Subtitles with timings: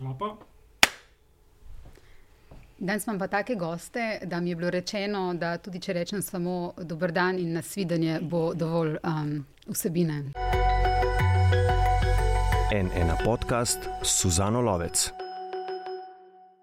[0.00, 0.36] Klopa.
[2.78, 6.72] Danes imam pa take goste, da mi je bilo rečeno, da tudi če rečem samo
[6.76, 10.22] dober dan in nasvidenje, bo dovolj um, vsebine.
[12.72, 15.19] En ena podcast Suzano Lovec.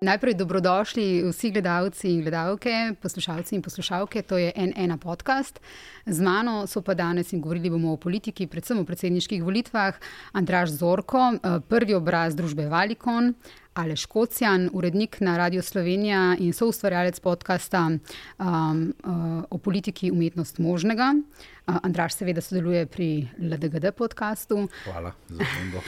[0.01, 4.21] Najprej dobrodošli vsi gledalci in gledalke, poslušalci in poslušalke.
[4.21, 5.59] To je ena podcast.
[6.05, 9.97] Z mano so pa danes in govorili bomo o politiki, predvsem o predsedniških volitvah.
[10.33, 13.33] Andraš Zorko, eh, prvi obraz družbe Valikon,
[13.77, 21.13] Aleš Kocjan, urednik na Radio Slovenija in soustvarjalec podcasta um, uh, o politiki umetnost možnega.
[21.67, 24.67] Uh, Andraš seveda sodeluje pri LDGD podkastu.
[24.83, 25.83] Hvala za pomembo.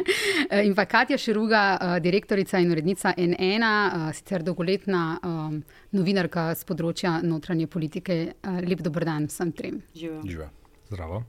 [0.66, 5.62] in pa Katja Širuga, uh, direktorica in urednica N1, uh, sicer dolgoletna um,
[5.94, 8.20] novinarka z področja notranje politike.
[8.42, 9.82] Uh, lep dober dan vsem trem.
[9.94, 10.50] Živa.
[10.90, 11.22] Zdravo.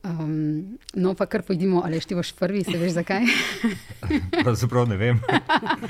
[0.00, 3.26] Um, no, pa kar pojdimo, ali ti boš prvi, se veš zakaj?
[4.44, 5.20] Pravzaprav ne vem.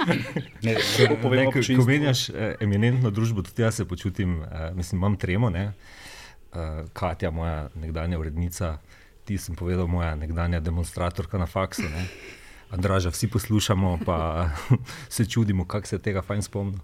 [0.66, 4.99] Ne, če bo povedal, Ko menjaš eh, eminentno družbo, tudi jaz se počutim, eh, mislim,
[4.99, 5.51] imam tremo.
[5.51, 5.71] Ne?
[5.71, 8.74] Eh, Katja, moja nekdanja urednica,
[9.24, 11.87] ti sem povedal, moja nekdanja demonstratorka na faksu.
[11.87, 12.04] Ne?
[12.74, 14.51] Andraža, vsi poslušamo, pa
[15.09, 16.82] se čudimo, kako se tega fajn spomnim.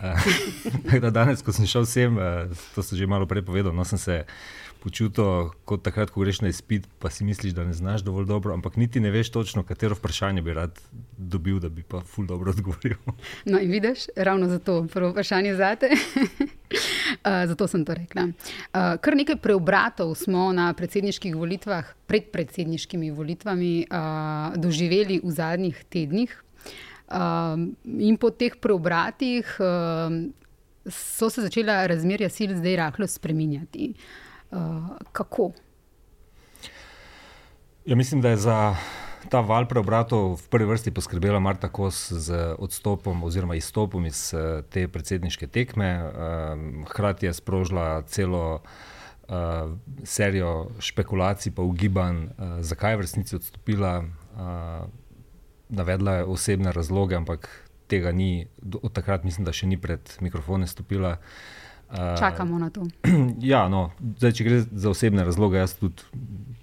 [0.00, 4.00] Uh, danes, ko sem šel sem, uh, to sem že malo prej povedal, no, sem
[4.00, 4.22] se
[4.80, 8.54] počutil kot takrat, ko greš na izpit, pa si misliš, da ne znaš dovolj dobro,
[8.54, 10.78] ampak niti ne veš točno, katero vprašanje bi rad
[11.16, 12.96] dobil, da bi pa ful dobro odgovoril.
[13.44, 15.90] No, in vidiš, ravno zato prvo vprašanje za te.
[17.10, 18.22] Uh, zato sem to rekla.
[18.22, 25.82] Uh, kar nekaj preobratov smo na predsedniških volitvah, pred predsedniškimi volitvami, uh, doživeli v zadnjih
[25.90, 26.30] tednih.
[27.10, 27.58] Uh,
[27.98, 30.14] in po teh preobratih uh,
[30.86, 33.90] so se začela razmerja sil zdaj rahlo spreminjati.
[33.90, 34.29] Uh,
[35.12, 35.50] kako?
[37.84, 38.76] Ja, mislim, da je za
[39.28, 44.62] ta val preobratov v prvi vrsti poskrbela Marta Kos z odstopom oziroma izstopom iz eh,
[44.70, 45.90] te predsedniške tekme.
[46.00, 48.62] Um, Hkrati je sprožila celo
[50.02, 52.16] serijo špekulacij, pa ugibanj,
[52.66, 53.92] zakaj je v resnici odstopila.
[55.68, 57.46] Navedla je osebne razloge, ampak
[57.86, 58.48] tega ni,
[58.82, 61.12] od takrat mislim, da še ni pred mikrofone stopila.
[61.14, 62.86] Uh, Čakamo na to.
[63.52, 66.06] Ja, no, zdaj, če gre za osebne razloge, jaz tudi,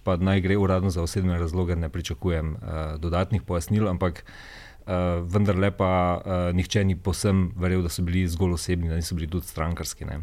[0.07, 4.93] pa naj gre uradno za osebne razloge, ne pričakujem uh, dodatnih pojasnil, ampak uh,
[5.27, 9.27] vendarle pa uh, nihče ni posem verjel, da so bili zgolj osebni, da niso bili
[9.27, 10.07] tudi strankarski.
[10.07, 10.21] Ne.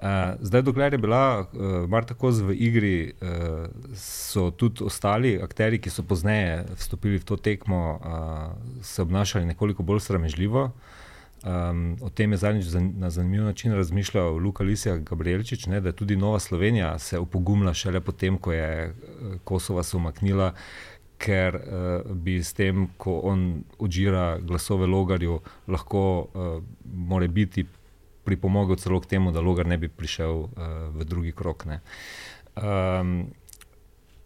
[0.00, 0.06] Uh,
[0.40, 3.66] zdaj, dokler je bila uh, Marta Koz v igri, uh,
[3.98, 9.82] so tudi ostali akteri, ki so pozneje vstopili v to tekmo, uh, se obnašali nekoliko
[9.82, 10.70] bolj sramežljivo.
[11.40, 15.96] Um, o tem je zadnjič na zanimiv način razmišljal Luka Lisija Gabrielčič, ne, da je
[15.96, 18.94] tudi Nova Slovenija se opogumila šele potem, ko je
[19.44, 20.52] Kosova se umaknila,
[21.18, 26.02] ker uh, bi s tem, ko on odžira glasove Logarju, lahko
[26.34, 27.64] uh, more biti
[28.24, 30.50] pripomogel celo k temu, da Logar ne bi prišel uh,
[30.94, 31.64] v drugi krok.
[32.56, 33.30] Um,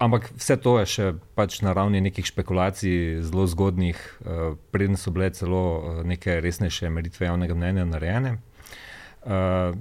[0.05, 1.05] Ampak vse to je še
[1.39, 4.43] pač na ravni nekih špekulacij, zelo zgodnih, uh,
[4.75, 8.35] preden so bile celo uh, neke resnejše meritve javnega mnenja narejene.
[9.25, 9.73] Uh,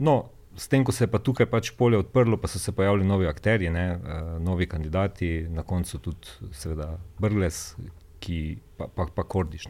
[0.00, 0.14] no,
[0.56, 3.28] s tem, ko se je pa tukaj pač polje odprlo, pa so se pojavili novi
[3.28, 7.76] akteri, ne, uh, novi kandidati, na koncu tudi, seveda, Brgles,
[8.24, 8.40] ki
[8.78, 9.68] pa, pa, pa Kordiš.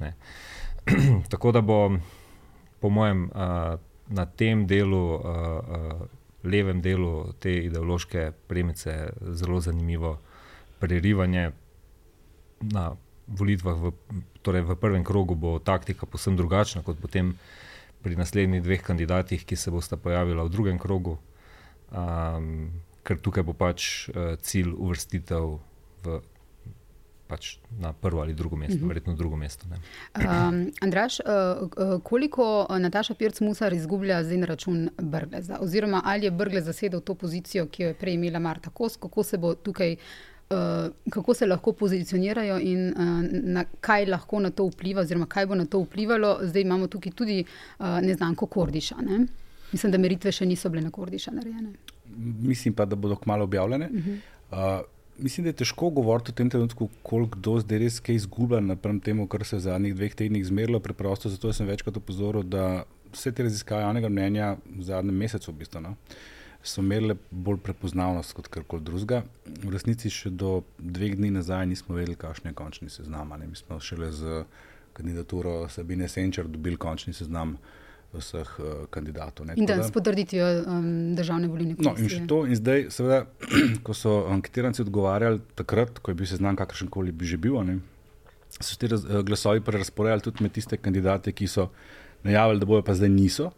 [1.33, 1.81] Tako da bo,
[2.79, 3.75] po mojem, uh,
[4.15, 5.03] na tem delu.
[5.19, 6.07] Uh, uh,
[6.45, 10.19] levem delu te ideološke premice zelo zanimivo
[10.79, 11.51] prerivanje.
[12.61, 12.93] Na
[13.29, 13.93] volitvah, v,
[14.43, 17.37] torej v prvem krogu, bo taktika posebno drugačna kot potem
[18.03, 21.19] pri naslednjih dveh kandidatih, ki se bosta pojavila v drugem krogu,
[21.91, 22.71] um,
[23.03, 25.59] ker tukaj bo pač uh, cilj uvrstitev
[26.05, 26.21] v
[27.29, 28.89] pač na prvo ali drugo mesto, uh -huh.
[28.89, 29.67] verjetno drugo mesto.
[29.69, 35.59] Um, Andraš, uh, koliko Nataša Pirc-Musar izgublja zdaj na račun Brgleza?
[35.61, 39.23] Oziroma, ali je Brglez zasedel to pozicijo, ki jo je prej imela Marta Kos, kako
[39.23, 39.97] se bo tukaj.
[40.51, 40.57] Uh,
[41.11, 42.97] kako se lahko pozicionirajo in uh,
[43.31, 46.39] na kaj lahko na to vpliva, oziroma kaj bo na to vplivalo.
[46.43, 47.45] Zdaj imamo tukaj tudi
[47.79, 48.97] uh, neznanko Kordiša.
[49.03, 49.27] Ne?
[49.73, 51.73] Mislim, da meritve še niso bile na Kordiša narejene.
[52.41, 53.91] Mislim pa, da bodo kmalo objavljene.
[53.93, 54.19] Uh -huh.
[54.81, 58.61] uh, mislim, da je težko govoriti v tem trenutku, koliko kdo zdaj res kaj izgublja
[58.61, 60.81] napram temu, kar se je v zadnjih dveh tednih zmerilo.
[60.81, 65.59] Preprosto zato sem večkrat opozoril, da vse te raziskave javnega mnenja v zadnjem mesecu v
[65.63, 65.95] bistvu, no,
[66.63, 69.23] so imele bolj prepoznavnost kot karkoli drugega.
[69.65, 73.33] V resnici še do dveh dni nazaj nismo vedeli, kakšen je končni seznam.
[73.41, 74.43] Mi smo šele z
[74.93, 77.57] kandidaturo Sabine Senčer dobili končni seznam
[78.13, 79.47] vseh uh, kandidatov.
[79.47, 79.55] Ne.
[79.61, 81.95] In da s potrditvijo um, državne volilne komisije.
[81.95, 83.21] No, in še to, in zdaj, seveda,
[83.87, 87.79] ko so anketiranci odgovarjali takrat, ko je bil seznam kakršen koli bi že bil, ne,
[88.61, 91.69] so ti raz, eh, glasovi prerasporejali tudi med tiste kandidate, ki so
[92.25, 93.53] najavili, da bojo pa zdaj niso.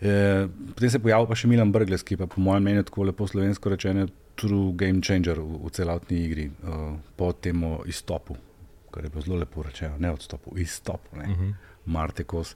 [0.00, 3.04] E, potem se je pojavil pa še Milan Brgles, ki pa po mojem mnenju tako
[3.10, 4.06] lepo slovensko rečeno
[4.40, 8.38] true game changer v, v celotni igri uh, po tem izstopu,
[8.94, 11.26] kar je bilo zelo lepo rečeno, ne odstopu, izstopu, ne.
[11.28, 11.52] Uh -huh.
[11.84, 12.54] Marte Kos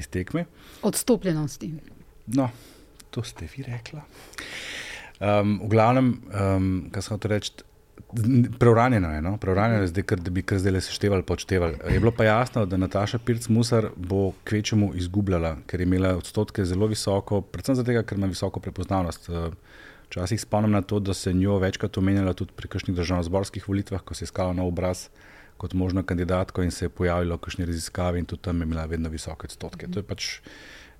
[0.00, 0.46] iz tekme.
[0.82, 1.72] Odstopljenosti.
[2.34, 2.50] No,
[3.10, 4.04] to ste vi rekla.
[5.20, 7.66] Um, v glavnem, um, kaj sem hotel reči,
[8.58, 9.36] Preuranjeno je, no?
[9.36, 11.76] preuranjeno je zdaj, ker, da bi kar zdaj le seštevali, počtevali.
[11.92, 16.88] Je bilo pa jasno, da Nataša Pirc-Musar bo kvečemu izgubljala, ker je imela odstotke zelo
[16.90, 19.30] visoko, predvsem zato, ker ima visoko prepoznavnost.
[20.08, 24.14] Včasih spomnim na to, da se njo večkrat omenjala tudi pri kakšnih državno-zborskih volitvah, ko
[24.14, 25.06] se je iskala na obraz
[25.60, 28.86] kot možno kandidatko in se je pojavilo v kakšni raziskavi in tudi tam je imela
[28.88, 29.88] vedno visoke odstotke.
[29.92, 30.30] To je pač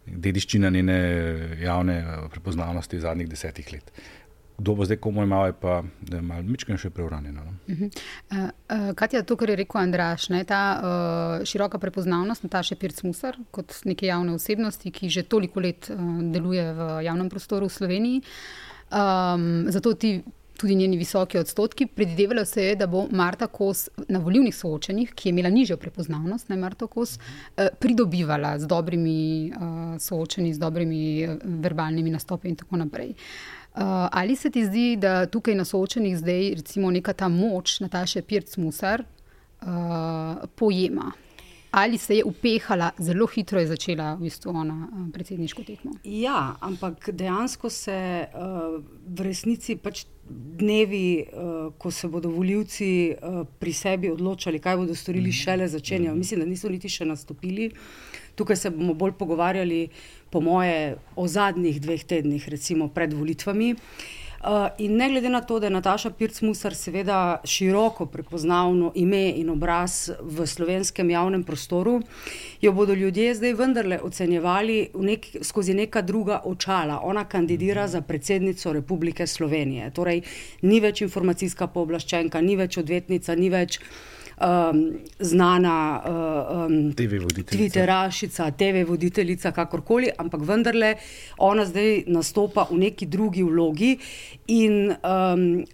[0.06, 0.98] dediščina njene
[1.60, 2.00] javne
[2.32, 4.08] prepoznavnosti v zadnjih desetih letih
[4.60, 5.80] kdo bo zdaj komu imel, je pa
[6.20, 7.44] malo mičken še preuranjeno.
[7.44, 7.52] No?
[7.66, 8.00] Uh -huh.
[8.30, 13.38] uh, uh, Katja, to, kar je rekel Andraš, ne, ta uh, široka prepoznavnost Nataše Pirc-Musar
[13.50, 18.22] kot neke javne osebnosti, ki že toliko let uh, deluje v javnem prostoru v Sloveniji.
[18.92, 20.22] Um, zato ti
[20.60, 21.86] tudi njeni visoki odstotki.
[21.86, 26.48] Predvidevalo se je, da bo Marta Kos na volivnih soočenjih, ki je imela nižjo prepoznavnost,
[26.48, 32.56] ne Marta Kos, uh, pridobivala z dobrimi uh, soočenji, z dobrimi uh, verbalnimi nastopi in
[32.60, 33.14] tako naprej.
[33.74, 38.22] Uh, ali se ti zdi, da tukaj na soočenih zdaj, recimo, neka ta moč Nataše
[38.22, 39.68] Pirc-Musar uh,
[40.54, 41.12] pojema?
[41.70, 45.92] Ali se je upehala, zelo hitro je začela v bistvu ona predsedniško tekmo?
[46.04, 53.44] Ja, ampak dejansko se uh, v resnici pač dnevi, uh, ko se bodo voljivci uh,
[53.58, 56.14] pri sebi odločali, kaj bodo storili, šele začenjajo.
[56.18, 57.70] Mislim, da niso niti še nastopili.
[58.34, 59.84] Tukaj se bomo bolj pogovarjali
[60.30, 63.74] po moje, o zadnjih dveh tednih, recimo pred volitvami.
[63.74, 64.19] Uh,
[64.78, 70.10] in ne glede na to, da je Nataša Pirc-Musar seveda široko prepoznavno ime in obraz
[70.20, 72.00] v slovenskem javnem prostoru,
[72.60, 77.00] jo bodo ljudje zdaj vendarle ocenjevali nek, skozi neka druga očala.
[77.02, 79.90] Ona kandidira za predsednico Republike Slovenije.
[79.90, 80.22] Torej,
[80.62, 83.80] ni več informacijska pooblaščenka, ni več odvetnica, ni več
[84.40, 86.02] um, znana
[86.66, 87.20] um, TV.
[87.44, 90.94] Twitterašica, TV voditeljica, kakorkoli, ampak vendarle
[91.38, 93.98] ona zdaj nastopa v neki drugi vlogi
[94.48, 95.64] in um,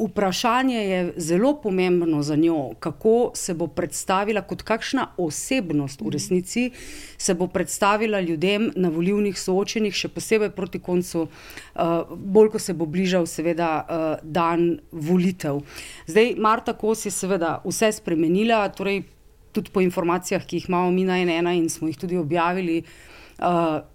[0.00, 6.70] vprašanje je zelo pomembno za njo, kako se bo predstavila kot kakšna osebnost v resnici,
[7.18, 12.74] se bo predstavila ljudem na volivnih soočenjih, še posebej proti koncu, uh, bolj ko se
[12.74, 15.60] bo bližal, seveda, uh, dan volitev.
[16.06, 19.04] Zdaj, Marta Kos je seveda vse spremenila, torej
[19.52, 22.80] tudi po informacijah, ki jih imamo mi na ena in smo jih tudi objavili.
[22.80, 23.10] Uh,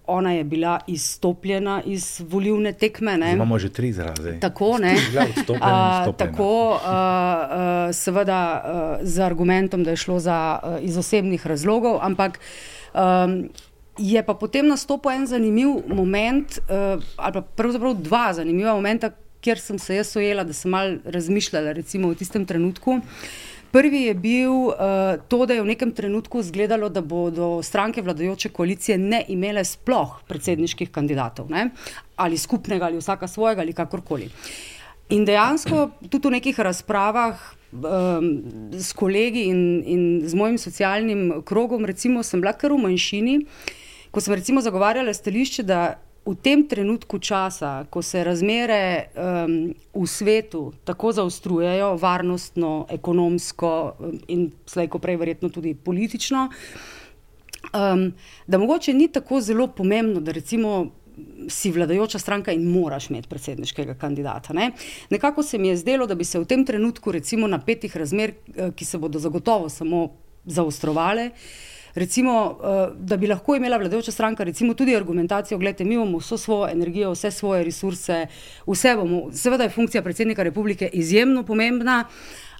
[0.07, 3.17] ona je bila izstopljena iz volivne tekme.
[3.17, 3.31] Ne?
[3.33, 4.39] Imamo že tri izraze.
[4.39, 4.95] Tako, ne.
[5.49, 11.47] Uh, tako, uh, uh, seveda, uh, z argumentom, da je šlo za uh, iz osebnih
[11.47, 12.39] razlogov, ampak
[12.93, 13.49] um,
[13.97, 19.11] je pa potem nastopil en zanimiv moment, uh, ali pa pravzaprav dva zanimiva momenta,
[19.41, 22.91] kjer sem se jaz ojela, da sem mal razmišljala, recimo v tistem trenutku.
[22.91, 24.75] Uh, Prvi je bil uh,
[25.27, 30.21] to, da je v nekem trenutku izgledalo, da bodo stranke vladajoče koalicije ne imele sploh
[30.27, 31.69] predsedniških kandidatov, ne?
[32.15, 34.29] ali skupnega, ali vsaka svojega, ali kakorkoli.
[35.09, 37.41] In dejansko tudi v nekih razpravah
[37.75, 38.29] um,
[38.71, 43.35] s kolegi in, in z mojim socialnim krogom, recimo, sem bila kar v manjšini,
[44.11, 45.81] ko sem recimo zagovarjala stališče, da
[46.25, 53.95] v tem trenutku časa, ko se razmere um, v svetu tako zaostrujejo, varnostno, ekonomsko
[54.33, 56.49] in slejko prej, verjetno tudi politično,
[57.69, 58.07] um,
[58.47, 60.91] da mogoče ni tako zelo pomembno, da recimo.
[61.47, 64.51] Si vladajoča stranka in moraš imeti predsedniškega kandidata.
[64.53, 64.73] Ne?
[65.09, 68.73] Nekako se mi je zdelo, da bi se v tem trenutku, recimo, napetih razmer, eh,
[68.75, 70.09] ki se bodo zagotovo samo
[70.43, 75.95] zaostrovale, uh, recimo, uh, da bi lahko imela vladajoča stranka recimo, tudi argumentacijo, da mi
[75.95, 78.27] imamo vso svojo energijo, vse svoje resurse,
[78.67, 79.31] vse bomo.
[79.31, 82.05] Seveda je funkcija predsednika republike izjemno pomembna.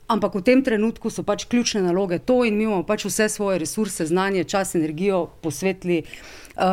[0.08, 3.60] Ampak v tem trenutku so pač ključne naloge to, in mi imamo pač vse svoje
[3.60, 6.64] resurse, znanje, čas, energijo posvetili uh,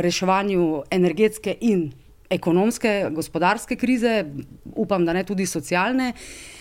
[0.00, 1.92] reševanju energetske in
[2.30, 4.24] ekonomske, gospodarske krize,
[4.74, 6.12] upam, da ne tudi socialne.
[6.12, 6.57] Uh, Eh,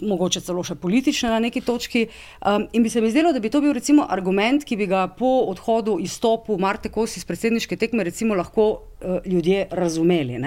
[0.00, 2.06] mogoče celo še politične na neki točki.
[2.46, 5.06] Um, in bi se mi zdelo, da bi to bil recimo argument, ki bi ga
[5.18, 10.40] po odhodu izstopu Marte Kosi iz predsedniške tekme recimo lahko uh, ljudje razumeli.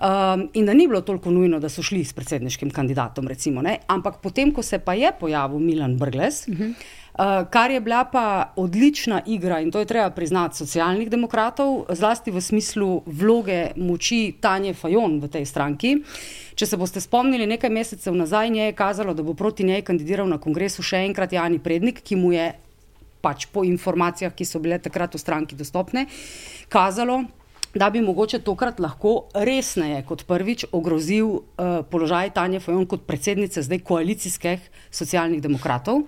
[0.00, 4.20] Um, in da ni bilo toliko nujno, da so šli s predsedniškim kandidatom, recimo, ampak
[4.22, 6.48] potem, ko se pa je pojavil Milan Brgles.
[6.48, 6.74] Uh -huh.
[7.10, 12.30] Uh, kar je bila pa odlična igra in to je treba priznati socialnih demokratov, zlasti
[12.30, 15.96] v smislu vloge moči Tanje Fajon v tej stranki.
[16.54, 20.38] Če se boste spomnili, nekaj mesecev nazaj je kazalo, da bo proti njej kandidiral na
[20.38, 22.52] kongresu še enkrat Jani Prednik, ki mu je
[23.20, 26.06] pač po informacijah, ki so bile takrat v stranki dostopne,
[26.68, 27.24] kazalo,
[27.74, 33.62] da bi mogoče tokrat lahko resneje kot prvič ogrozil uh, položaj Tanja Fajon kot predsednice
[33.62, 36.02] zdaj koalicijskih socialnih demokratov.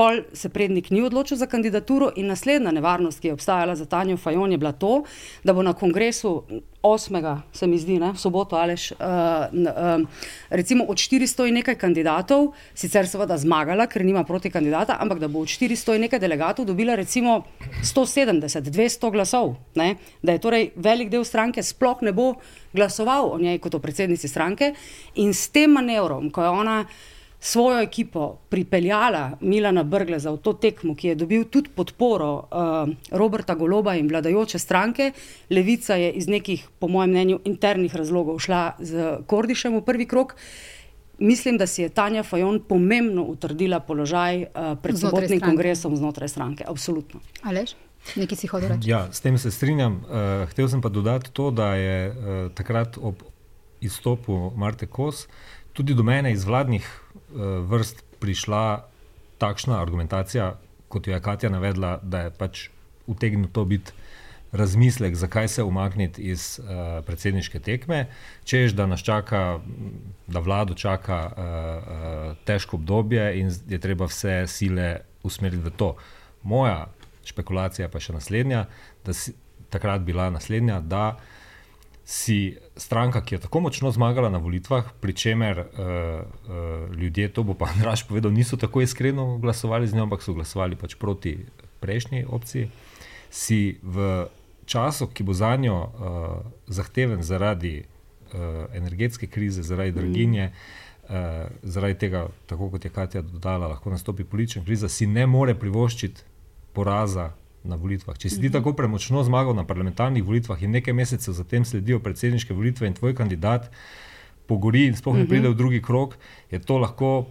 [0.00, 4.16] Pol se prednik ni odločil za kandidaturo in naslednja nevarnost, ki je obstajala za Tanjo
[4.16, 5.02] Fajon, je bila to,
[5.44, 6.42] da bo na kongresu
[6.82, 7.40] 8.
[7.52, 12.54] se mi zdi, ne, v soboto alež, uh, uh, recimo od 400 in nekaj kandidatov,
[12.72, 16.64] sicer seveda zmagala, ker nima proti kandidata, ampak da bo od 400 in nekaj delegatov
[16.64, 17.42] dobila recimo
[17.84, 19.54] 170, 200 glasov.
[19.76, 22.32] Ne, da je torej velik del stranke sploh ne bo
[22.72, 24.72] glasoval o njej kot o predsednici stranke
[25.20, 26.84] in s tem manevrom, ko je ona
[27.40, 33.54] svojo ekipo pripeljala Milana Brgleza v to tekmo, ki je dobil tudi podporo uh, Roberta
[33.54, 35.12] Goloba in vladajoče stranke.
[35.50, 40.36] Levica je iz nekih, po mojem mnenju, internih razlogov šla z Kordišem v prvi krok.
[41.18, 46.64] Mislim, da si je Tanja Fajon pomembno utrdila položaj uh, pred sobotnim kongresom znotraj stranke.
[46.68, 47.20] Absolutno.
[47.42, 47.74] Alež?
[48.16, 48.88] Nekaj si hodil reči.
[48.88, 50.00] Ja, s tem se strinjam.
[50.04, 52.14] Uh, Htela sem pa dodati to, da je uh,
[52.52, 53.24] takrat ob
[53.80, 55.24] izstopu Marte Kos
[55.72, 56.99] tudi do mene iz vladnih uh,
[57.34, 58.84] vrst prišla
[59.38, 60.54] takšna argumentacija,
[60.88, 62.68] kot jo je Katja navedla, da je pač
[63.06, 63.92] utegnil to biti
[64.52, 68.06] razmislek, zakaj se umakniti iz uh, predsedniške tekme,
[68.44, 69.60] čež da nas čaka,
[70.26, 75.94] da vlado čaka uh, uh, težko obdobje in je treba vse sile usmeriti v to.
[76.42, 76.88] Moja
[77.24, 78.64] špekulacija pa je še naslednja,
[79.06, 79.34] da si
[79.70, 81.14] takrat bila naslednja, da
[82.10, 87.42] si stranka, ki je tako močno zmagala na volitvah, pri čemer uh, uh, ljudje, to
[87.42, 91.36] bo pa Andraš povedal, niso tako iskreno glasovali z njo, ampak so glasovali pač proti
[91.80, 92.66] prejšnji opciji,
[93.30, 94.26] si v
[94.66, 101.14] času, ki bo za njo uh, zahteven zaradi uh, energetske krize, zaradi draginje, uh,
[101.62, 106.26] zaradi tega, tako kot je Katja dodala, lahko nastopi politična kriza, si ne more privoščiti
[106.74, 107.30] poraza
[107.64, 108.16] na volitvah.
[108.16, 108.56] Če si ti mhm.
[108.58, 113.14] tako premočno zmagal na parlamentarnih volitvah in nekaj mesecev zatem sledijo predsedniške volitve in tvoj
[113.18, 113.68] kandidat
[114.48, 115.30] pogori in sploh ne mhm.
[115.30, 116.16] pride v drugi krok,
[116.50, 117.28] je to lahko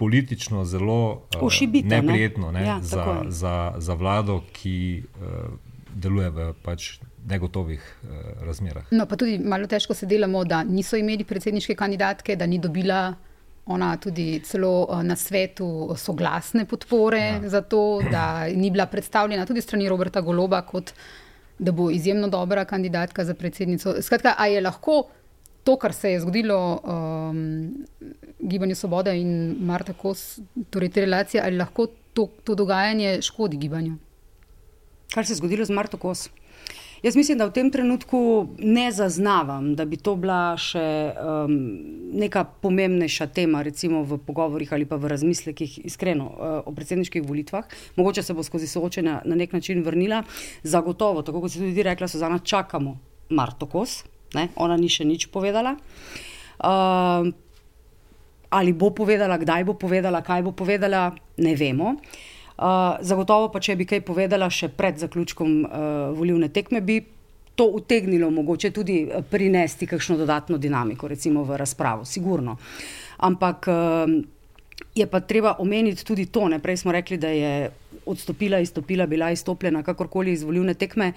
[0.00, 1.52] politično zelo uh,
[1.84, 2.60] neprijetno ne?
[2.60, 2.66] Ne?
[2.66, 5.52] Ja, za, za, za vlado, ki uh,
[5.94, 6.98] deluje v pač.
[7.20, 8.12] Negotovih uh,
[8.48, 8.86] razmerah.
[8.96, 13.12] No, pa tudi malo težko se delamo, da niso imeli predsedniške kandidatke, da ni dobila
[13.70, 17.48] ona tudi celo eh, na svetu soglasne podpore ja.
[17.48, 20.92] za to, da ni bila predstavljena tudi strani Roberta Goloba kot
[21.60, 23.94] da bo izjemno dobra kandidatka za predsednico.
[24.02, 25.02] Skratka, a je lahko
[25.64, 27.74] to, kar se je zgodilo um,
[28.38, 30.38] Gibanju Svoboda in Marta Kos,
[30.70, 33.98] torej te relacije, ali lahko to, to dogajanje škodi gibanju?
[35.14, 36.28] Kar se je zgodilo z Marto Kos?
[37.02, 40.84] Jaz mislim, da v tem trenutku ne zaznavam, da bi to bila še
[41.16, 41.54] um,
[42.12, 47.64] neka pomembnejša tema, recimo v pogovorih ali pa v razmislekih, iskreno uh, o predsedniških volitvah.
[47.96, 50.22] Mogoče se bo skozi soočenja na nek način vrnila.
[50.62, 52.98] Zagotovo, tako kot si tudi rekla, Suzana, čakamo
[53.30, 54.02] Marto Kos,
[54.36, 54.50] ne?
[54.60, 55.78] ona ni še nič povedala.
[56.60, 57.32] Uh,
[58.50, 61.96] ali bo povedala, kdaj bo povedala, kaj bo povedala, ne vemo.
[62.60, 65.70] Uh, zagotovo pa, če bi kaj povedala še pred zaključkom uh,
[66.12, 66.98] volivne tekme, bi
[67.56, 72.58] to utegnilo mogoče tudi uh, prinesti kakšno dodatno dinamiko, recimo v razpravo, sigurno.
[73.24, 74.12] Ampak uh,
[74.92, 77.70] je pa treba omeniti tudi to, ne prej smo rekli, da je
[78.04, 81.14] odstopila, izstopila, bila izstopljena kakorkoli iz volivne tekme.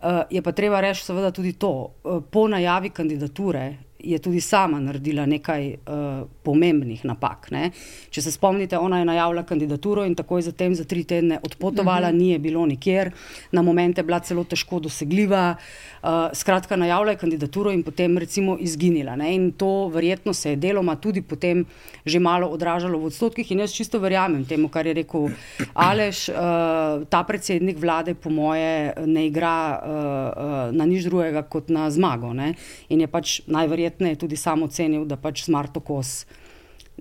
[0.00, 1.92] Uh, je pa treba reči, seveda, tudi to.
[2.00, 7.50] Uh, po najavi kandidature je tudi sama naredila nekaj uh, pomembnih napak.
[7.54, 7.70] Ne.
[8.10, 12.14] Če se spomnite, ona je najavila kandidaturo in takoj zatem za tri tedne odpotovala, uh
[12.14, 12.18] mhm.
[12.18, 12.22] -huh.
[12.22, 13.12] ni je bilo nikjer,
[13.52, 15.56] na momente je bila celo težko dosegljiva.
[16.02, 19.16] Uh, skratka, najavila je kandidaturo in potem recimo izginila.
[19.16, 19.34] Ne.
[19.34, 21.64] In to verjetno se je deloma tudi potem
[22.04, 23.50] že malo odražalo v odstotkih.
[23.52, 25.28] In jaz čisto verjamem temu, kar je rekel
[25.74, 26.28] Aleš.
[26.28, 31.90] Uh, ta predsednik vlade, po moje, ne igra uh, uh, na nič drugega kot na
[31.90, 32.32] zmago.
[32.32, 32.54] Ne.
[32.88, 36.24] In je pač najverjetneje verjetno tudi sam ocenil, da pač smart okos.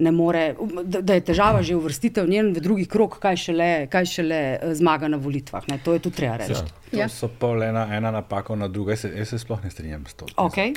[0.01, 4.37] More, da, da je težava že uvrstitev njen v drugi krok, kaj šele, kaj šele
[4.55, 5.67] eh, zmaga na volitvah.
[5.67, 5.77] Ne?
[5.83, 6.53] To je tudi treba reči.
[6.55, 7.07] Ja, to ja.
[7.09, 10.15] so pa le ena, ena napaka na drugo, jaz, jaz se sploh ne strinjam s
[10.15, 10.25] to.
[10.37, 10.73] Okay.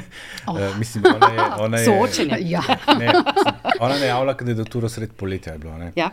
[0.50, 0.58] oh.
[0.78, 2.38] mislim, ona je, ona je, Soočenje.
[2.50, 2.62] Ja.
[2.98, 3.14] ne,
[3.80, 5.52] ona je javila kandidaturo sred poletja.
[5.52, 6.10] Je bilo, ja.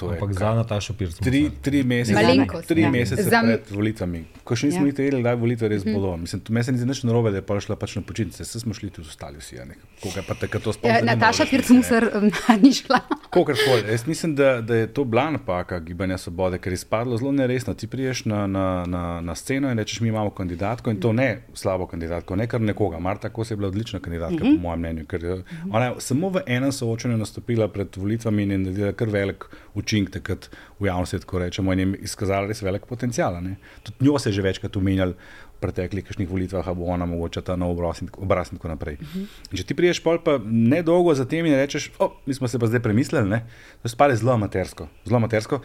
[0.00, 1.18] Ampak za Natašo Pirc.
[1.18, 2.90] Tri, tri mesece, tri ja.
[2.90, 3.46] mesece Zam...
[3.46, 4.24] pred volitvami.
[4.44, 4.90] Ko še nismo ja.
[4.90, 5.94] vedeli, da je volitev res mhm.
[5.94, 6.16] bilo.
[6.16, 8.42] Mislim, tu me se ni nič narobe, da je pa šla pač na počitnice.
[8.42, 9.56] Vse smo šli tudi ostali vsi.
[9.60, 9.66] Ja,
[10.02, 10.96] Koga pa tako to spomnim.
[10.96, 12.08] Ja, Nataša Pirc musar
[12.64, 12.98] ni šla.
[13.30, 13.84] Kogarkoli.
[13.90, 17.74] Jaz mislim, da, da je to bila napaka gibanja svobode, ker je izpadlo zelo neresno.
[17.74, 21.44] Ti priješ na, na, na, na sceno in rečeš, mi imamo kandidatko in to ne
[21.54, 22.98] slabo kandidatko, ne kar nekoga.
[22.98, 24.56] Marta Kos je bila odlična kandidatka, mm -hmm.
[24.56, 25.06] po mojem mnenju.
[25.06, 29.08] Ker je, ona je samo v enem soočenju nastopila pred volitvami in je naredila kar
[29.08, 29.44] velik
[29.74, 33.36] učinek takrat v javnosti, tako rečemo, in je izkazala res velik potencial.
[33.82, 35.14] Tudi njo se je že večkrat umenjali
[35.62, 38.96] preteklih kakšnih volitvah, bo ona mogoče ta nov obraz in tako naprej.
[39.00, 39.22] Uh mhm.
[39.22, 39.56] -huh.
[39.56, 42.66] Če ti priješ pol pa nedolgo za tem in rečeš, o, mi smo se pa
[42.66, 43.38] zdaj premislili, ne?
[43.82, 44.88] to je spale zelo amatersko.
[45.04, 45.60] Zelo amatersko.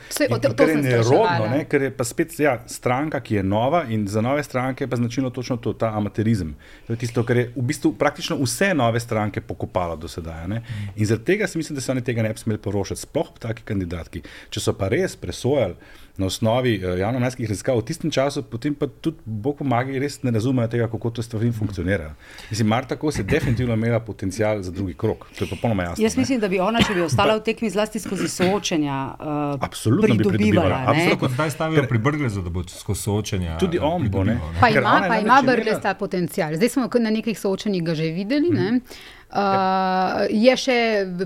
[0.57, 1.65] Ker je nerodno, ne?
[1.65, 4.95] ker je pa spet ja, stranka, ki je nova in za nove stranke je pa
[4.95, 6.55] značilno točno to, ta amaterizem.
[6.87, 10.37] To je tisto, kar je v bistvu praktično vse nove stranke pokopalo do sedaj.
[10.45, 10.61] -huh.
[10.95, 13.63] In zaradi tega si mislim, da se oni tega ne bi smeli porošati, sploh taki
[13.63, 14.21] kandidatki.
[14.49, 15.75] Če so pa res presojali,
[16.17, 20.31] na osnovi uh, javno-mestskih raziskav v tistem času, potem pa tudi Bog pomaga, res ne
[20.31, 22.13] razumejo tega, kako to stvari funkcionira.
[22.49, 25.27] Mislim, Marta Kos je definitivno imela potencial za drugi krok.
[25.37, 26.03] To je popolnoma jasno.
[26.03, 30.15] Jaz mislim, da bi ona, če bi ostala v tekmi zlasti skozi soočenja, uh, absolutno
[30.15, 30.83] bi pridobivala.
[30.87, 33.57] Absolutno, zdaj stavijo pri Brglezu, da bo skozi soočenja.
[33.59, 34.39] Tudi on bo, ne.
[34.59, 36.55] Pa ima, pa ima Brglez ta potencial.
[36.55, 38.79] Zdaj smo na nekih soočenjih ga že videli, ne.
[39.27, 40.79] Uh, je še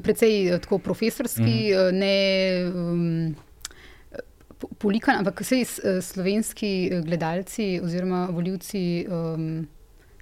[0.03, 1.97] precej tako profesorski, mm.
[1.97, 2.17] ne.
[2.73, 3.50] Um,
[4.77, 9.67] polikan, ampak vse eh, slovenski eh, gledalci oziroma voljivci um,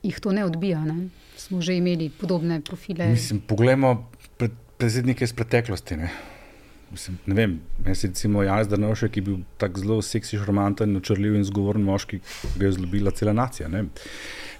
[0.04, 0.84] jih to ne odbija.
[0.86, 1.10] Ne?
[1.38, 3.10] Smo že imeli podobne profile.
[3.12, 5.98] Mislim, poglejmo pred, predsednike iz preteklosti.
[5.98, 6.10] Ne?
[6.92, 7.56] Mislim, ne vem,
[7.86, 12.20] jaz recimo Jan Zdravšek, ki je bil tako zelo seksi, romantičen, očrljiv in zgovoren moški,
[12.20, 13.70] ki ga je zlobila cela nacija.
[13.70, 13.86] Ne?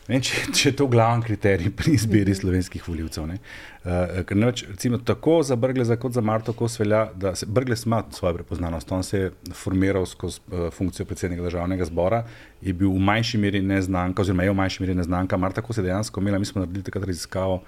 [0.10, 3.28] Vem, če, če je to glavni kriterij pri izbiri slovenskih voljivcev.
[3.30, 7.86] Uh, ker neč, recimo, tako za Brgleza kot za Marto Kos velja, da se Brglez
[7.86, 8.92] ima svojo prepoznavnost.
[8.92, 12.24] On se je formiral skozi uh, funkcijo predsednika državnega zbora,
[12.62, 15.38] je bil v manjši meri neznanka, oziroma je v manjši meri neznanka.
[15.38, 17.62] Marta Kos je dejansko imela, mi smo naredili takrat raziskavo.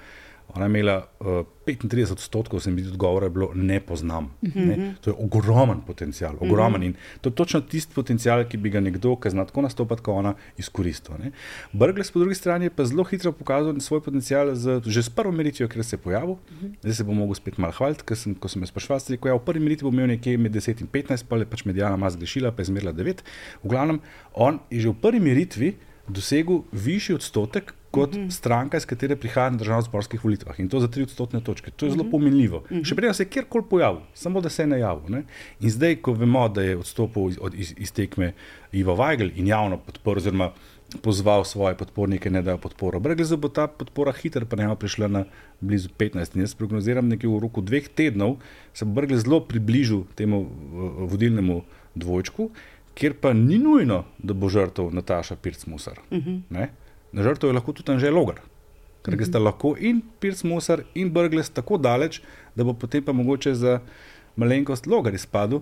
[0.55, 1.27] Ona je imela uh,
[1.65, 4.23] 35 odstotkov, sem videl, odgovora je bilo ne poznam.
[4.41, 4.67] Mm -hmm.
[4.67, 4.95] ne?
[5.01, 6.35] To je ogromen potencial.
[6.39, 6.81] Ogromen.
[6.81, 7.19] Mm -hmm.
[7.21, 10.33] To je točno tisti potencial, ki bi ga nekdo, ki zna tako nastopati, kot ona,
[10.57, 11.15] izkoristil.
[11.71, 15.31] Brgles, po drugi strani, je pa zelo hitro pokazal svoj potencial z, že s prvo
[15.31, 16.35] meritvijo, ker se je pojavil.
[16.35, 16.75] Mm -hmm.
[16.81, 19.19] Zdaj se bom mogel spet malo hvaliti, ker sem, ko sem jaz sprašval, da je
[19.25, 22.17] ja, v prvi meritvi imel nekje med 10 in 15, pa je pač medijana mas
[22.17, 23.21] grešila, pa je zmerla 9.
[23.63, 23.99] V glavnem,
[24.33, 25.75] on je že v prvi meritvi
[26.07, 28.31] dosegel višji odstotek kot mm -hmm.
[28.31, 31.71] stranka, iz katere prihaja na državno-zborskih volitvah in to za tri odstotne točke.
[31.71, 32.11] To je zelo mm -hmm.
[32.11, 32.59] pomenljivo.
[32.59, 32.87] Mm -hmm.
[32.87, 35.09] Še prej se je kjerkoli pojavil, samo da se je najavil.
[35.09, 35.23] Ne?
[35.59, 38.33] In zdaj, ko vemo, da je odstopil iz, iz, iz tekme
[38.71, 40.51] Ivo Weigl in javno podporil, oziroma
[41.01, 45.25] pozval svoje podpornike, da dajo podporo, Brglezu bo ta podpora hitro pa ne prišla na
[45.59, 46.35] blizu 15.
[46.35, 48.37] In jaz prognoziram, da v roku dveh tednov
[48.73, 50.47] se bo Brglez zelo približil temu
[51.07, 51.61] vodilnemu
[51.95, 52.49] dvojčku.
[52.93, 55.99] Ker pa ni nujno, da bo žrtev Nataša Pirc-Musar.
[56.11, 56.43] Uh mhm.
[56.49, 56.67] -huh.
[57.11, 58.39] Na žrtvu je lahko tudi Anžel Logar,
[59.03, 59.27] ker mm -hmm.
[59.27, 62.21] sta lahko in Pirc Musar in Brgles tako daleč,
[62.55, 63.79] da bo potem pa mogoče za
[64.35, 65.61] malenkost Logar izpadel,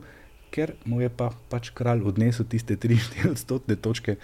[0.52, 4.16] ker mu je pa pač kralj odnesel tiste 3-4 odstotne točke,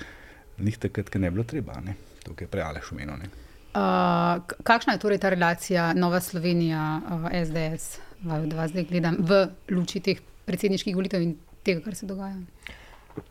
[0.60, 1.96] njih takrat, ker ne bilo treba, ne?
[2.26, 3.18] tukaj prejale šumeno.
[3.76, 10.00] Uh, kakšna je torej ta relacija Nova Slovenija, uh, SDS, v, zdaj gledam, v luči
[10.00, 11.36] teh predsedniških volitev in
[11.66, 12.40] tega, kar se dogaja?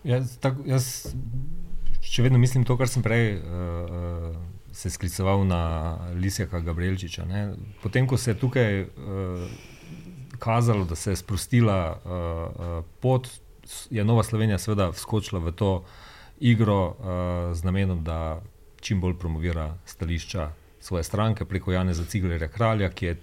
[0.04, 1.14] Jaz, tak, jaz
[2.04, 3.73] še vedno mislim to, kar sem prej uh,
[4.74, 7.24] se skliceval na Lisjaka Gabrielčiča.
[7.24, 7.54] Ne.
[7.82, 8.88] Potem, ko se je tukaj uh,
[10.38, 13.28] kazalo, da se je sprostila uh, pot,
[13.90, 15.84] je Nova Slovenija seveda vskočila v to
[16.40, 16.96] igro uh,
[17.54, 18.42] z namenom, da
[18.80, 23.16] čim bolj promovira stališča svoje stranke preko Jana Zaciglerja Kralja, ki je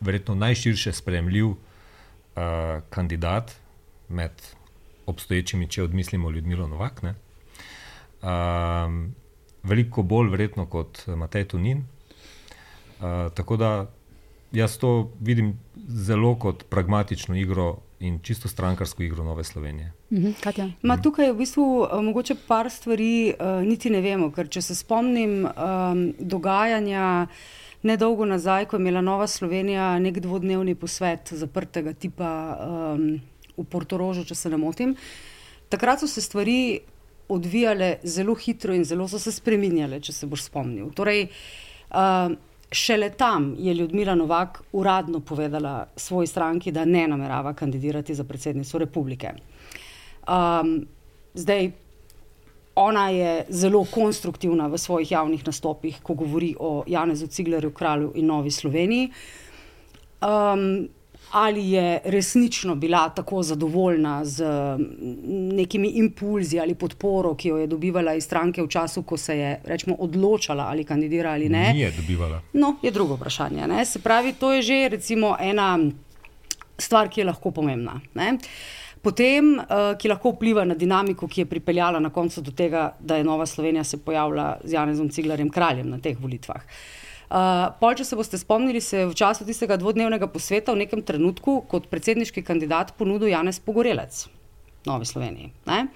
[0.00, 1.56] verjetno najširše spremljiv uh,
[2.90, 3.56] kandidat
[4.08, 4.32] med
[5.06, 7.02] obstoječimi, če odmislimo Ljudmilo Novak.
[7.02, 7.14] Ne.
[8.22, 9.14] Um,
[9.62, 11.84] veliko bolj verjetno kot Matej Tunin.
[13.00, 13.86] Uh, tako da
[14.52, 19.92] jaz to vidim zelo kot pragmatično igro in čisto strankarsko igro Nove Slovenije.
[20.10, 20.30] Mhm,
[20.82, 24.30] Ma, tukaj je v bistvu uh, mogoče par stvari, uh, niti ne vemo.
[24.32, 27.26] Ker če se spomnim um, dogajanja
[27.82, 33.20] nedolgo nazaj, ko je imela Nova Slovenija nek dvodnevni posvet zaprtega tipa um,
[33.56, 34.96] v Portorožu, če se ne motim.
[35.68, 36.80] Takrat so se stvari
[37.30, 40.90] odvijale zelo hitro in zelo so se spremenjale, če se boš spomnil.
[40.96, 41.26] Torej,
[41.90, 42.32] uh,
[42.70, 48.78] šele tam je Ljudmila Novak uradno povedala svoji stranki, da ne namerava kandidirati za predsednico
[48.78, 49.32] republike.
[50.28, 50.86] Um,
[51.34, 51.70] zdaj,
[52.74, 58.26] ona je zelo konstruktivna v svojih javnih nastopih, ko govori o Janezu Ciglerju, kralju in
[58.26, 59.10] Novi Sloveniji.
[60.20, 60.88] Um,
[61.30, 64.44] ali je resnično bila tako zadovoljna z
[65.52, 69.60] nekimi impulzi ali podporo, ki jo je dobivala iz stranke v času, ko se je
[69.64, 71.72] rečemo, odločala ali kandidira ali ne.
[71.72, 72.42] Ni je dobivala.
[72.52, 73.66] No, je drugo vprašanje.
[73.66, 73.84] Ne?
[73.84, 75.78] Se pravi, to je že recimo ena
[76.78, 78.00] stvar, ki je lahko pomembna.
[78.14, 78.38] Ne?
[79.02, 83.16] Potem, uh, ki lahko vpliva na dinamiko, ki je pripeljala na koncu do tega, da
[83.16, 86.60] je Nova Slovenija se pojavila z Janezom Ciglarjem kraljem na teh volitvah.
[86.60, 86.99] Uh,
[87.30, 91.60] pol, če se boste spomnili, se je v času tistega dvodnevnega posveta v nekem trenutku
[91.70, 94.26] kot predsedniški kandidat ponudil Janez Pogorelec
[94.86, 95.52] Novi Sloveniji.
[95.70, 95.86] Ne?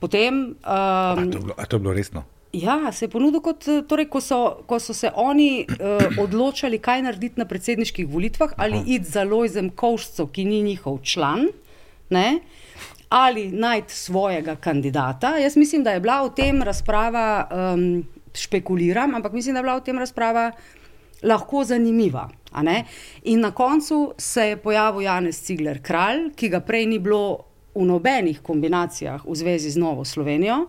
[0.00, 0.54] Potem.
[0.54, 2.24] Um, a, to bilo, a to je bilo resno?
[2.54, 7.02] Ja, se je ponudil kot, torej, ko, so, ko so se oni uh, odločali, kaj
[7.02, 11.48] narediti na predsedniških volitvah, ali iti za Lojzem Kovšcem, ki ni njihov član,
[12.14, 12.28] ne?
[13.14, 15.36] ali najti svojega kandidata.
[15.38, 18.02] Jaz mislim, da je bila v tem razprava, um,
[18.34, 20.50] špekuliram, ampak mislim, da je bila v tem razprava
[21.22, 22.28] lahko zanimiva.
[23.22, 27.44] In na koncu se je pojavil Janez Cigler, kralj, ki ga prej ni bilo
[27.74, 30.66] v nobenih kombinacijah v zvezi z Novo Slovenijo.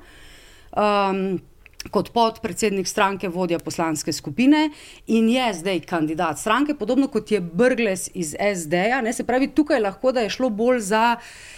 [0.78, 1.42] Um,
[1.86, 4.72] Kot podpredsednik stranke, vodja poslanske skupine
[5.06, 9.04] in je zdaj kandidat stranke, podobno kot je Brgles iz SD-ja.
[9.14, 11.55] Se pravi, tukaj lahko da je šlo bolj za uh,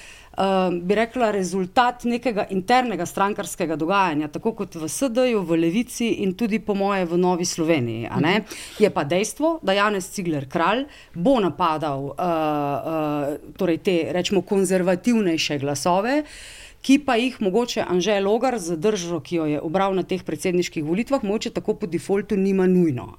[0.81, 6.59] bi rekla, rezultat nekega internega strankarskega dogajanja, tako kot v SD-ju, v Levici in tudi
[6.59, 8.09] po moje v Novi Sloveniji.
[8.09, 8.45] Mhm.
[8.79, 15.57] Je pa dejstvo, da Janez Cigler kralj bo napadal uh, uh, torej te, rečemo, konzervativnejše
[15.57, 16.21] glasove.
[16.21, 16.56] Uh,
[16.87, 20.85] ki pa jih mogoče Anžel Logar z državo, ki jo je obral na teh predsedniških
[20.87, 23.09] volitvah, mogoče tako po defaultu nima nujno.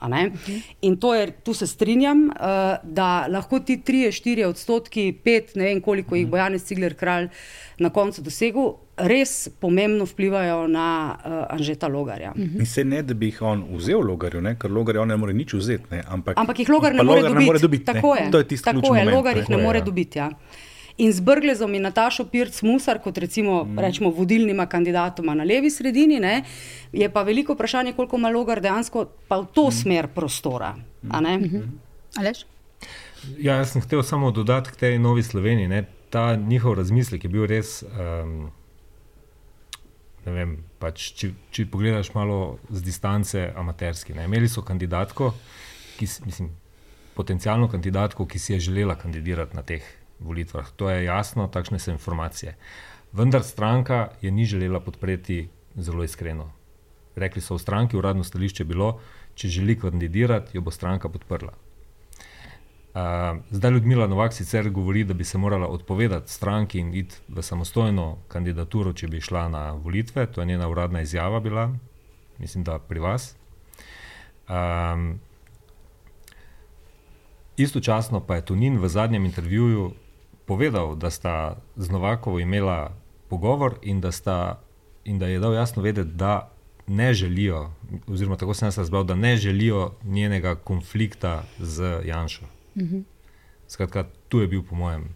[0.83, 5.83] In to je, tu se strinjam, uh, da lahko ti 3-4 odstotki, 5, ne vem
[5.85, 7.29] koliko jih bo Janez Cigler kralj
[7.79, 8.77] na koncu dosegel.
[8.99, 12.33] Res pomembno vplivajo na uh, Anžeta Logarja.
[12.35, 14.57] In se ne, da bi jih on vzel Logarju, ne?
[14.59, 16.01] ker Logar ne more nič vzeti.
[16.09, 17.39] Ampak, ampak jih Logar ne more dobiti.
[17.39, 18.25] Ne more dobiti tako ne?
[18.25, 18.33] je.
[18.33, 19.05] To je tisto, kar je.
[19.13, 20.19] Logar jih ne more dobiti.
[20.19, 20.33] Ja
[20.99, 23.79] in z Brglezom in Natašo Pirc-Musar, kot recimo mm.
[23.79, 26.43] rečemo, vodilnima kandidatoma na levi sredini, ne,
[26.93, 29.73] je pa veliko vprašanje, koliko ima Logar dejansko pa v to mm.
[29.73, 30.75] smer prostora.
[31.03, 31.45] Mm.
[31.47, 31.63] Mhm.
[32.19, 32.45] Alež?
[33.39, 35.69] Ja, jaz sem hotel samo dodati k tej novi Sloveniji.
[35.69, 37.83] Ne, ta njihov razmislek je bil res.
[37.83, 38.51] Um,
[40.29, 44.13] Vem, pač, če, če pogledaš malo z distance, amaterski.
[44.13, 44.27] Ne.
[44.29, 45.31] Imeli so kandidatko,
[45.97, 46.51] ki, mislim,
[47.17, 49.87] potencijalno kandidatko, ki si je želela kandidirati na teh
[50.21, 50.71] volitvah.
[50.77, 52.57] To je jasno, takšne so informacije.
[53.13, 56.53] Vendar stranka je ni želela podpreti zelo iskreno.
[57.17, 59.01] Rekli so v stranki, uradno stališče je bilo,
[59.35, 61.53] če želi kandidirati, jo bo stranka podprla.
[62.89, 67.43] Uh, zdaj Ljudmila Novak sicer govori, da bi se morala odpovedati stranki in iti v
[67.43, 70.27] samostojno kandidaturo, če bi šla na volitve.
[70.27, 71.71] To je njena uradna izjava bila,
[72.39, 73.37] mislim, da pri vas.
[74.49, 75.21] Um,
[77.57, 79.93] istočasno pa je Tunin v zadnjem intervjuju
[80.49, 82.97] povedal, da sta z Novakovo imela
[83.29, 84.61] pogovor in da, sta,
[85.05, 86.53] in da je dal jasno vedeti, da
[86.87, 87.71] ne želijo,
[88.07, 92.45] oziroma tako sem jaz razbral, da ne želijo njenega konflikta z Janšo.
[92.77, 92.99] Mhm.
[93.69, 95.09] Skratka, tu je bil, po mojem,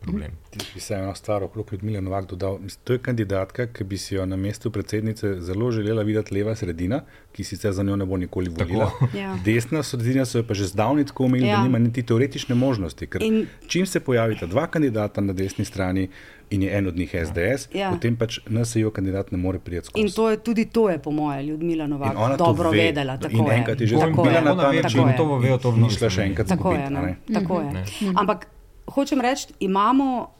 [0.00, 0.30] problem.
[0.50, 2.58] Ti bi se eno stvar okrog Ljudmila Novak dodal.
[2.84, 7.02] To je kandidatka, ki bi si jo na mestu predsednice zelo želela videti leva sredina,
[7.32, 8.90] ki sicer za njo ne bo nikoli volila.
[9.14, 9.36] Ja.
[9.44, 11.56] Desna sredina so jo pa že zdavni tako omejili, ja.
[11.56, 13.06] da nima niti teoretične možnosti.
[13.06, 13.46] Ker In...
[13.66, 16.08] čim se pojavita dva kandidata na desni strani,
[16.50, 17.92] In je en od njih SDS, ja.
[17.94, 20.02] potem pač NSO kandidat ne more priti skozi.
[20.02, 22.78] In to je tudi to, je, po mojem, Ljudmila Novak dobro ve.
[22.78, 23.18] vedela.
[23.30, 26.22] In enkrat je že bila na ta način, to bo vejo, to ni šla še
[26.22, 26.48] enkrat.
[26.48, 27.14] Tako je.
[27.34, 27.84] Tako je.
[28.14, 28.46] Ampak
[28.94, 30.30] hočem reči, imamo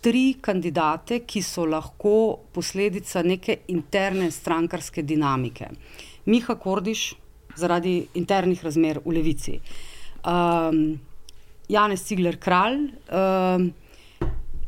[0.00, 2.14] tri kandidate, ki so lahko
[2.52, 5.68] posledica neke interne strankarske dinamike.
[6.26, 7.10] Miha Kordiš,
[7.56, 9.58] zaradi internih razmer v Levici,
[10.24, 10.98] um,
[11.68, 13.68] Janez Cigler Kralj, um,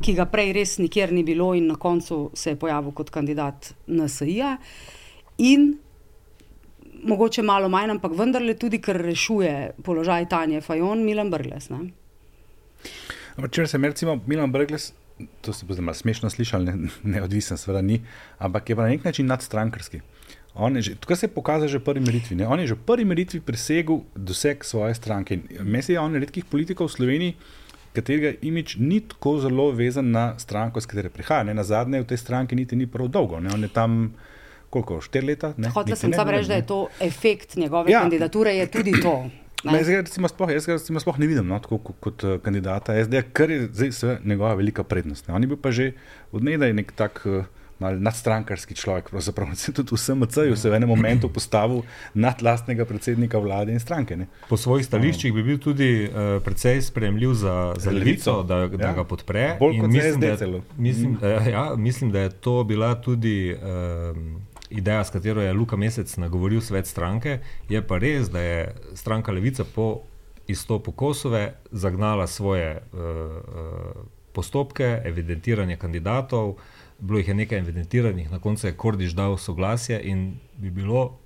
[0.02, 3.72] ki ga prej res nikjer ni bilo in na koncu se je pojavil kot kandidat
[3.86, 4.56] NSA.
[5.38, 5.70] In
[7.02, 11.70] mogoče malo manj, ampak vendarle tudi, ker rešuje položaj Tanja Fajon, Milan Brgles.
[11.70, 11.86] Ne?
[13.50, 14.92] Če se recimo Milan Brgles,
[15.40, 18.00] to se bo zdaj malo smešno slišal, ne, neodvisen, seveda ni,
[18.38, 20.02] ampak je pa na nek način nadstrankarski.
[21.00, 22.36] Tukaj se je pokazal že v prvi meritvi.
[22.36, 22.46] Ne?
[22.46, 25.40] On je že v prvi meritvi presegel doseg svoje stranke.
[25.64, 27.36] Mesej je on redkih politikov v Sloveniji,
[27.96, 31.48] katerega imič ni tako zelo vezan na stranko, iz katere prihaja.
[31.48, 31.54] Ne?
[31.54, 33.40] Na zadnje v tej stranki niti ni prav dolgo.
[33.40, 33.48] Ne?
[33.54, 34.12] On je tam
[34.72, 35.52] koliko, štiri leta.
[35.72, 38.00] Hotel sem samo reči, da je to efekt njegove ja.
[38.00, 39.28] kandidature, je tudi to.
[39.62, 42.36] Jaz ga recimo sploh, jaz ga recimo sploh ne vidim no, tako, kot, kot uh,
[42.42, 45.28] kandidata SD, kar je zdaj njegova velika prednost.
[45.28, 45.34] Ne.
[45.34, 45.92] On je bil pa že
[46.32, 47.44] od nekdaj nek tak uh,
[47.90, 49.10] nadstrankarski človek.
[49.10, 51.82] Pravzaprav se tudi v SMC-ju se v enem momentu postavil
[52.14, 54.16] nad lastnega predsednika vlade in stranke.
[54.16, 54.26] Ne?
[54.48, 58.94] Po svojih stališčih bi bil tudi uh, precej sprejemljiv za, za levico, da, da ja.
[58.94, 59.56] ga podpre.
[59.60, 60.62] Bolj kot mislim, SD da, celo.
[60.76, 61.18] mislim, mm.
[61.22, 63.54] uh, ja, mislim, da je to bila tudi.
[63.54, 68.74] Uh, Ideja, s katero je Luka Mesec nagovoril svet stranke, je pa res, da je
[68.94, 70.00] stranka Levica po
[70.48, 76.56] izstopu Kosove zagnala svoje uh, uh, postopke, evidentiranje kandidatov,
[76.98, 81.18] bilo jih je nekaj evidentiranih, na koncu je Kordiš dal soglasje in bi bilo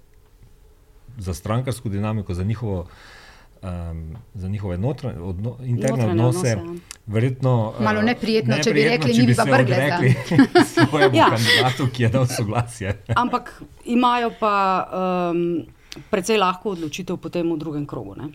[1.19, 2.87] za strankarsko dinamiko, za njihovo.
[3.63, 6.81] Um, za njihove notranje, odno, interne Notranje odnose, odnose, ja.
[7.07, 7.75] verjetno.
[7.81, 10.15] Malo uh, neprijetno, če bi neprijetno, rekli, mi bi pa se vrgli odrekli
[10.89, 11.27] svojemu Ja.
[11.31, 13.03] kandidatu, ki je dal soglasje.
[13.17, 14.55] Ampak imajo pa
[15.31, 15.65] um,
[16.11, 18.15] precej lahko odločitev potem v drugem krogu.
[18.15, 18.29] Ne?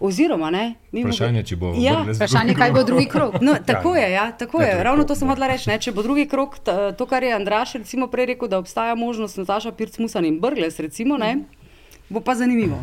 [0.00, 3.34] Oziroma, ne, Vprašanje, če bo Ja, vrgles Vprašanje, kaj bo drugi krog.
[3.40, 4.66] No, tako je, ja, tako je.
[4.68, 5.70] drugi Ravno krog, to sem hodila reči.
[5.70, 5.78] Ne?
[5.78, 9.36] Če bo drugi krok, ta- to, kar je Andraš recimo prej rekel, da obstaja možnost
[9.36, 11.38] Nataša Pirc-Musan in Brgles, recimo, ne,
[12.08, 12.82] bo pa zanimivo.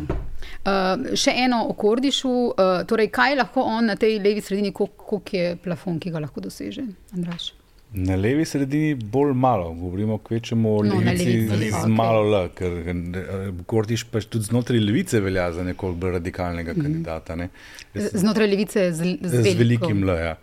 [0.64, 2.32] Uh, še eno o Kordišu.
[2.50, 6.40] Uh, torej, kaj lahko on na tej levi sredini, koliko je plafon, ki ga lahko
[6.44, 6.84] doseže,
[7.16, 7.52] Andraš?
[7.88, 11.70] Na levi sredini bolj malo, govorimo kvečemu o No, levici levici, z okej.
[11.72, 11.88] okay.
[11.88, 16.82] malo L, ker eh, Kordiš pač tudi znotraj levice velja za nekoliko bolj radikalnega mm.
[16.82, 17.36] kandidata.
[17.36, 17.48] Ne.
[17.94, 20.04] Jaz Z- Znotraj levice z, z, Z, z velikim.
[20.04, 20.12] L.
[20.20, 20.34] Ja.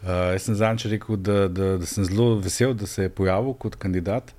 [0.00, 3.52] Uh, jaz sem zanj rekel, da, da, da sem zelo vesel, da se je pojavil
[3.52, 4.32] kot kandidat.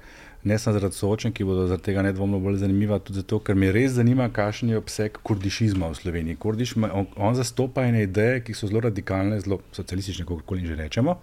[0.46, 3.72] Ne samo zaradi soočen, ki bodo zaradi tega nedvomno bolj zanimiva, tudi zato, ker me
[3.74, 6.38] res zanima, kakšen je obseg kurdišizma v Sloveniji.
[6.42, 10.78] Kurdiš, on, on zastopa ene ideje, ki so zelo radikalne, zelo socialistične, kako koli že
[10.78, 11.18] rečemo.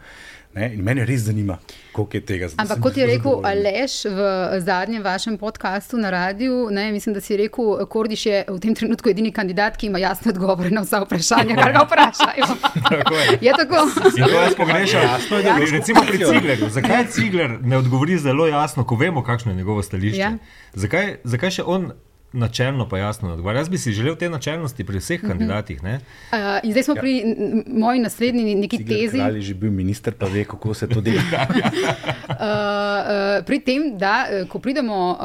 [0.55, 0.75] Ne?
[0.75, 1.57] In mene res zanima,
[1.93, 2.49] koliko je tega.
[2.49, 3.41] zato Ampak kot je rekel.
[3.45, 4.27] Aleš v
[4.61, 9.09] zadnjem vašem podkastu na radiju, ne, mislim, da si rekel, Kordiš je v tem trenutku
[9.09, 12.51] edini kandidat, ki ima jasne odgovore na vsa vprašanja, kar ga vprašajo.
[12.89, 13.39] Tako je.
[13.41, 13.87] Je tako?
[14.17, 15.03] In to jaz pogrešam.
[15.03, 16.19] Jasno je, da boš Recimo pri.
[16.19, 16.71] Ciglerju.
[16.71, 20.21] Zakaj Cigler ne odgovori zelo jasno, ko vemo, kakšno je njegovo stališče?
[20.21, 20.37] Ja.
[20.75, 21.93] Zakaj, zakaj še on
[22.33, 23.61] načelno pa jasno odgovarja?
[23.61, 25.83] Jaz bi si želel te načelnosti pri vseh kandidatih.
[25.83, 25.95] Ne?
[26.33, 29.19] Uh, in zdaj smo pri n- n- moji naslednji neki Cigar tezi.
[29.19, 31.23] Kralj je že bil minister, pa ve, kako se to dela.
[32.33, 35.19] Uh, uh, pri tem, da uh, ko pridemo uh,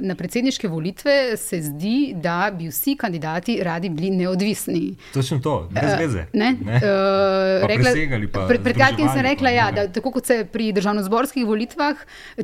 [0.00, 4.96] na predsedniške volitve, se zdi, da bi vsi kandidati radi bili neodvisni.
[5.14, 6.24] Točno to, brez veze.
[6.32, 6.56] Ne?
[6.64, 6.76] Ne?
[6.76, 10.44] Uh, Pa presegali pa pred pred kratkim sem rekla, pa, ja, da tako kot se
[10.52, 11.96] pri državno-zborskih volitvah,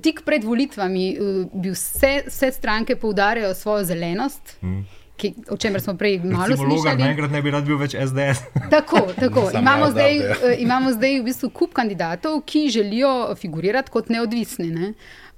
[0.03, 4.57] tik pred volitvami uh, bi vse, vse stranke poudarjajo svojo zelenost.
[4.63, 4.85] Mm.
[5.17, 7.03] Ki, o čemer smo prej malo Recimo slišali.
[7.03, 8.41] naenkrat ne bi rad bil več SDS.
[8.75, 9.45] Tako, tako.
[9.55, 14.71] Imamo, jaz zdaj, eh, imamo zdaj v bistvu kup kandidatov, ki želijo figurirati kot neodvisni.
[14.75, 14.89] Ne?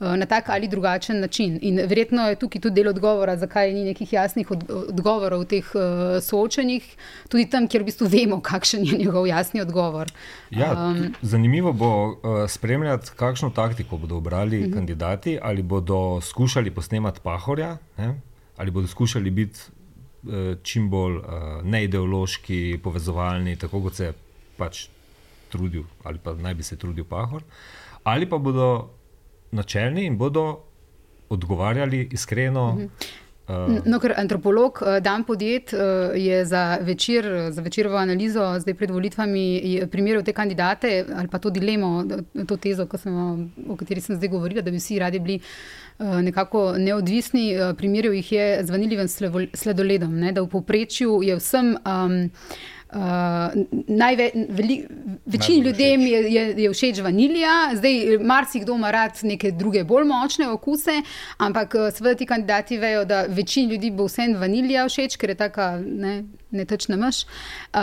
[0.01, 1.59] eh, Na tak ali drugačen način.
[1.63, 5.69] In verjetno je tukaj tudi del odgovora, zakaj ni nekih jasnih od, odgovorov v teh
[5.75, 5.83] uh,
[6.25, 6.87] soočenjih,
[7.29, 10.09] tudi tam, kjer v bistvu vemo, kakšen je njegov jasni odgovor.
[10.51, 14.73] Ja, um, zanimivo bo uh, spremljati, kakšno taktiko bodo obrali uh -huh.
[14.75, 18.15] kandidati, ali bodo skušali posnemati pahorja, ne?
[18.57, 19.61] Ali bodo skušali biti
[20.23, 21.25] uh, čim bolj uh,
[21.63, 24.15] neideološki, povezovalni, tako kot se je
[24.57, 24.87] pač
[25.49, 27.43] trudil, ali pa naj bi se trudil pahor,
[28.05, 28.91] ali pa bodo
[29.53, 30.59] načelni in bodo
[31.29, 32.77] odgovarjali iskreno.
[32.77, 32.89] -huh.
[33.85, 35.79] No, ker antropolog eh, Dan Podjet eh,
[36.19, 39.45] je za večer, za večerovo analizo, zdaj pred volitvami,
[39.91, 42.05] primerjal te kandidate ali pa to dilemo,
[42.47, 43.15] to tezo, sem,
[43.69, 45.39] o kateri sem zdaj govorila, da bi vsi radi bili
[45.99, 47.53] eh, nekako neodvisni.
[47.55, 51.77] eh, Primerjal jih je z vanilivim slevo- sledoledom, ne, da v povprečju je vsem.
[51.87, 52.31] Um,
[53.89, 54.87] najve, veli,
[55.27, 60.05] večini Najbolj ljudem je, je, je všeč vanilija, zdaj marsikdo ima rad neke druge bolj
[60.05, 61.03] močne okuse,
[61.39, 65.35] ampak eh, seveda ti kandidati vejo, da večini ljudi bo vseeno vanilija všeč, ker je
[65.35, 67.25] taka ne, netečna maš.
[67.25, 67.81] Uh,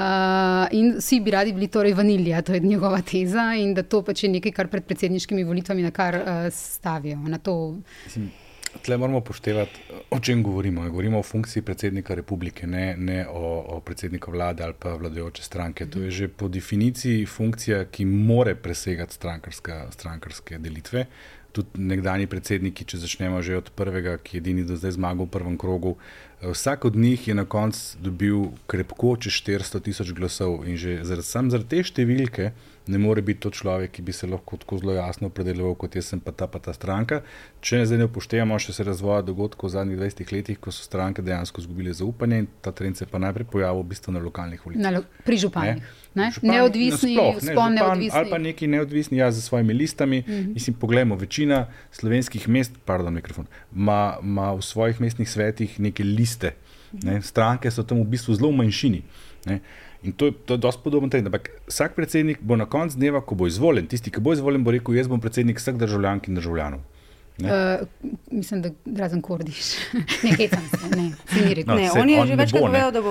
[0.71, 4.23] in vsi bi radi bili torej vanilija, to je njegova teza in da to pač
[4.23, 7.19] je nekaj, kar pred predsedniškimi volitvami na kar uh, stavijo.
[7.27, 7.77] Na to,
[8.81, 10.83] Tle moramo upoštevati, o čem govorimo.
[10.83, 15.43] Ne govorimo o funkciji predsednika republike, ne, ne o, o predsedniku vlade ali pa vladajoče
[15.43, 15.85] stranke.
[15.85, 19.15] To je že po definiciji funkcija, ki more presegati
[19.89, 21.05] strankarske delitve.
[21.51, 25.33] Tudi nekdani predsedniki, če začnemo že od prvega, ki je edini do zdaj zmagal v
[25.37, 25.95] prvem krogu,
[26.41, 31.03] eh, vsak od njih je na koncu dobil krepko čez 400 tisoč glasov in že
[31.03, 32.51] zaradi, sam zaradi te številke
[32.87, 36.09] ne more biti to človek, ki bi se lahko tako zelo jasno opredeljeval, kot jaz
[36.11, 37.21] sem pa ta pa ta stranka.
[37.63, 41.23] Če zdaj ne upoštevamo še se razvoja dogodkov v zadnjih 20 letih, ko so stranke
[41.23, 44.83] dejansko izgubile zaupanje in ta trend se pa najprej pojavil v bistvu na lokalnih volitvah.
[44.83, 45.83] na, lo- pri županih.
[46.13, 46.29] Ne?
[46.31, 48.19] Župan Neodvisni, nasploh, ne, župan neodvisni.
[48.19, 50.19] Ali pa neki neodvisni, ja, z svojimi listami.
[50.19, 50.53] Uh -huh.
[50.53, 56.53] Mislim, poglejmo, večina slovenskih mest, pardon, mikrofon, ima v svojih mestnih svetih neke liste.
[57.03, 59.01] Ne, stranke so tam v bistvu zelo v manjšini.
[59.45, 59.59] Ne.
[60.03, 61.27] In to je, to dosti podoben trend.
[61.27, 64.73] Ampak vsak predsednik bo na koncu dneva, ko bo izvoljen, tisti, ki bo izvoljen, bo
[64.75, 66.83] rekel: Jaz bom predsednik vseh državljank in državljanov.
[67.41, 67.47] Uh,
[68.31, 69.57] mislim, da razen kordiš.
[70.23, 71.03] Nekaj tam se ne,
[71.35, 71.67] ne reče.
[71.67, 73.01] No, ne, on je on že večkrat povedal, da,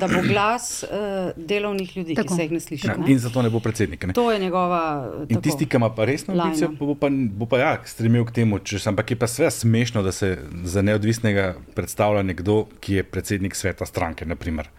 [0.00, 0.88] da bo glas uh,
[1.36, 2.28] delovnih ljudi, tako.
[2.28, 2.86] ki se jih ne sliši.
[2.86, 4.06] Ja, in zato ne bo predsednik.
[4.06, 4.12] Ne?
[4.12, 5.10] To je njegova.
[5.22, 8.38] In tako, tisti, ki ima pa resno ambicijo, bo pa, bo pa ja, stremil k
[8.38, 8.60] temu.
[8.62, 13.58] Če, ampak je pa vse smešno, da se za neodvisnega predstavlja nekdo, ki je predsednik
[13.58, 14.26] sveta stranke.
[14.26, 14.70] Naprimer.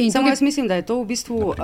[0.00, 1.36] In Samo jaz mislim, da je to v bistvu.
[1.36, 1.54] Uh,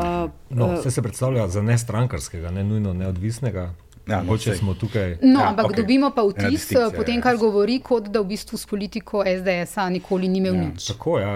[0.50, 3.72] no, uh, se predstavlja za ne strankarskega, ne nujno neodvisnega.
[4.06, 5.16] Ja, no, smo tukaj.
[5.22, 5.76] No, ja, ampak okay.
[5.76, 10.28] dobimo pa vtis, po tem, kar govori, kot da v bistvu s politiko SDS-a nikoli
[10.28, 10.86] ni imel ja, nič.
[10.92, 11.32] Tako, ja,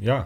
[0.00, 0.20] ja.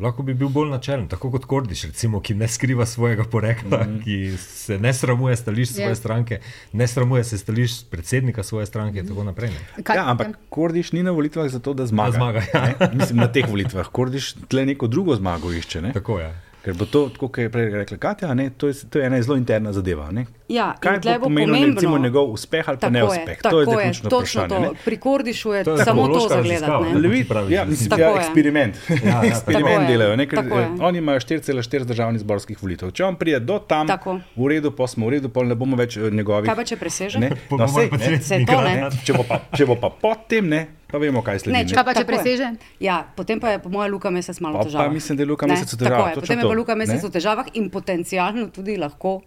[0.00, 3.88] Lahko bi bil bolj načelen, tako kot Kordiš, recimo, ki ne skriva svojega porekla, mm
[3.88, 4.04] -hmm.
[4.04, 5.88] ki se ne sramuje stališč svoje yeah.
[5.88, 5.94] Ja.
[5.94, 6.40] stranke,
[6.72, 9.02] ne sramuje se stališč predsednika svoje stranke.
[9.02, 9.94] Mm -hmm.
[9.94, 12.10] ja, ampak Kordiš ni na volitvah zato, da zmaga.
[12.10, 12.90] Da zmaga ja.
[12.94, 13.88] Mislim, na teh volitvah.
[13.88, 15.82] Kordiš tle neko drugo zmago išče.
[15.82, 15.92] Ne?
[15.92, 16.26] Tako je.
[16.26, 16.47] Ja.
[16.68, 19.38] Ker bo to, kot je prej rekla Katja, ne, to, je, to je ena zelo
[19.40, 20.10] interna zadeva.
[20.48, 23.38] Ja, Kaj bo pomenilo recimo, njegov uspeh ali pa neuspeh?
[23.40, 24.68] Je, to je ključno vprašanje.
[24.84, 27.54] Pri Kordišu je, to je samo to zagledati.
[27.54, 28.76] Ja, mislim, ja, eksperiment.
[28.88, 30.16] Ja, ja, eksperiment delajo.
[30.16, 32.92] Ne, ker, eh, oni imajo 4,4 državnih zborskih volitev.
[32.92, 34.20] Če on pride do tam, tako.
[34.36, 36.52] v redu, pa smo v redu, pa ne bomo več eh, njegovih.
[36.52, 37.24] Kaj pa če preseže?
[37.24, 38.90] Ne, no, sej, ne, se to ne.
[39.08, 41.52] Če bo pa, če bo pa pod tem, ne, Pa vemo, kaj sledi.
[41.52, 42.52] Ne, če pa če preseže.
[42.80, 44.88] Ja, potem pa je po mojem Luka mesec malo težav.
[44.92, 46.14] Mislim, da je Luka mesec v težavah.
[46.16, 49.20] Potem je pa Luka mesec v težavah in potencialno tudi lahko.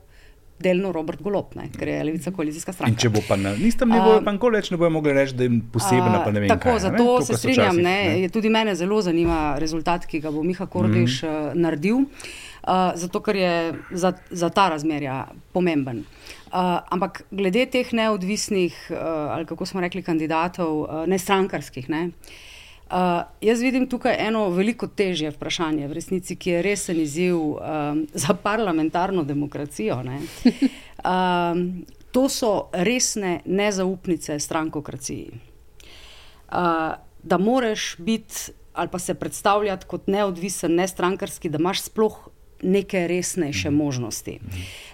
[0.62, 2.94] Delno Robert Golop, ne, ker je levica koalicijska stranka.
[2.94, 5.48] In če bo pa na istem nivoju, pa nikoli več ne bojo mogli reči, da
[5.48, 6.52] jim posebna pa ne vem.
[6.54, 7.26] Tako, kaj, zato ne?
[7.26, 8.30] se strinjam, ne, ne.
[8.30, 11.32] tudi mene zelo zanima rezultat, ki ga bo Miha Kordiš mm.
[11.32, 12.04] uh, naredil,
[12.64, 16.04] uh, zato ker je za, za ta razmerja pomemben.
[16.52, 18.98] Uh, ampak glede teh neodvisnih, uh,
[19.36, 22.10] ali kako smo rekli, kandidatov, uh, ne strankarskih, ne,
[22.92, 28.06] uh, jaz vidim tukaj eno veliko težje vprašanje, v resnici, ki je resen izziv um,
[28.14, 30.02] za parlamentarno demokracijo.
[30.04, 35.32] Um, to so resne nezaupnice strankokraciji.
[36.52, 36.58] Uh,
[37.24, 42.30] da moraš biti ali pa se predstavljati kot neodvisen, ne strankarski, da imaš sploh
[42.64, 43.78] neke resnejše mhm.
[43.78, 44.40] možnosti.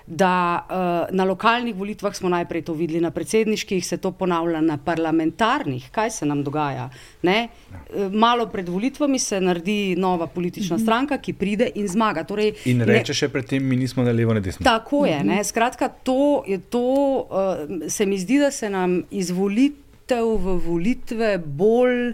[0.07, 4.77] Da uh, na lokalnih volitvah smo najprej to videli, na predsedniških se to ponavlja, na
[4.77, 6.89] parlamentarnih, kaj se nam dogaja.
[7.21, 7.47] Ne?
[7.47, 10.83] Eh, malo pred volitvami se naredi nova politična mhm.
[10.83, 12.23] stranka, ki pride in zmaga.
[12.23, 14.63] Torej, in reče še predtem, mi nismo na levo, ne desno.
[14.63, 15.23] Tako je.
[15.23, 15.41] Ne?
[15.41, 15.43] Mhm.
[15.43, 16.87] Skratka, to je to,
[17.29, 22.13] uh, se mi zdi, da se nam izvolitev v volitve bolj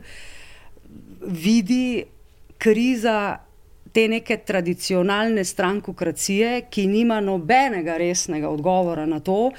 [1.22, 2.04] vidi
[2.58, 3.38] kriza
[3.94, 9.52] te neke tradicionalne strankokracije, ki nima nobenega resnega odgovora na to,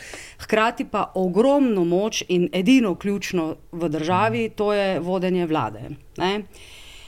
[0.43, 5.91] hkrati pa ogromno moč in edino ključno v državi, to je vodenje vlade.
[6.17, 6.33] Ne?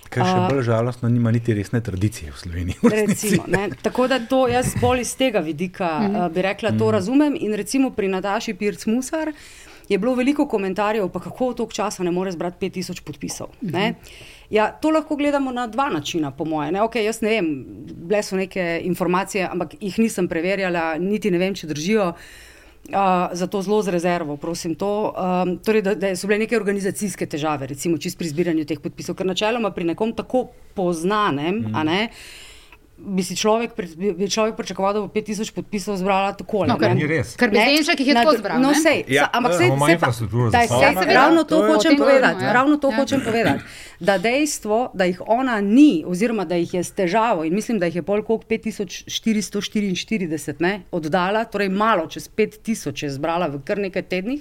[0.09, 2.79] Kar še bolj žalostno, nima niti resne tradicije v Sloveniji.
[2.83, 3.47] V recimo,
[3.83, 6.95] Tako da to jaz bolj iz tega vidika uh, bi rekla, to mm.
[6.95, 7.39] razumem.
[7.41, 9.33] In recimo pri Nataši Pirc Musar
[9.89, 13.51] je bilo veliko komentarjev, pa kako v toliko časa ne more zbrati 5000 podpisov.
[13.61, 13.95] Mm -hmm.
[14.51, 16.75] Ja, to lahko gledamo na dva načina, po mojem.
[16.75, 16.83] Ne?
[16.87, 17.49] Okay, jaz ne vem,
[18.07, 22.13] bile so neke informacije, ampak jih nisem preverjala, niti ne vem, če držijo.
[22.87, 24.77] Uh, zato zelo z rezervo, prosim.
[24.79, 28.79] To, um, torej, da, da so bile neke organizacijske težave, recimo, čist pri zbiranju teh
[28.79, 30.45] podpisov, ker načeloma pri nekom tako
[30.79, 31.75] poznanem, mm.
[31.75, 32.03] a ne.
[32.07, 32.46] Uh,
[32.99, 33.71] bi si človek,
[34.17, 36.65] bi človek pričakoval, da bo 5000 podpisov zbrala tako.
[36.65, 37.37] No, ni res.
[37.37, 38.61] Ker bi zdaj jih je tako zbrala.
[38.61, 39.29] No, sej, ja.
[39.33, 42.45] Ampak sej, sej, sej, sej, sej, ravno to hočem povedati.
[42.45, 42.53] Ja.
[42.57, 42.97] Ravno to ja.
[42.97, 43.63] hočem povedati.
[44.01, 47.87] Da dejstvo, da jih ona ni, oziroma da jih je s težavo, in mislim, da
[47.87, 53.79] jih je pol koliko 5444 ne, oddala, torej malo čez 5000 je zbrala v kar
[53.79, 54.41] nekaj tednih,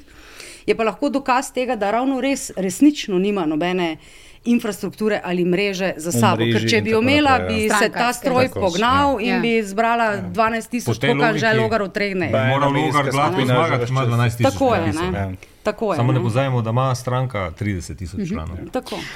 [0.65, 3.98] je pa lahko dokaz tega, da ravno res, resnično nima nobene
[4.45, 6.45] infrastrukture ali mreže za sabo.
[6.45, 7.47] Ker če bi imela, ja.
[7.47, 9.36] bi se ta stroj pognal ja.
[9.36, 12.31] in bi zbrala 12 tisoč, koliko že logar v treh dneh.
[12.31, 14.53] Mora logar glavno zmagati, ima 12 tisoč.
[14.53, 15.55] Tako je, ne?
[15.65, 18.28] Tako je, Samo ne pozajemo, da ima stranka 30 tisoč mhm.
[18.28, 18.58] članov.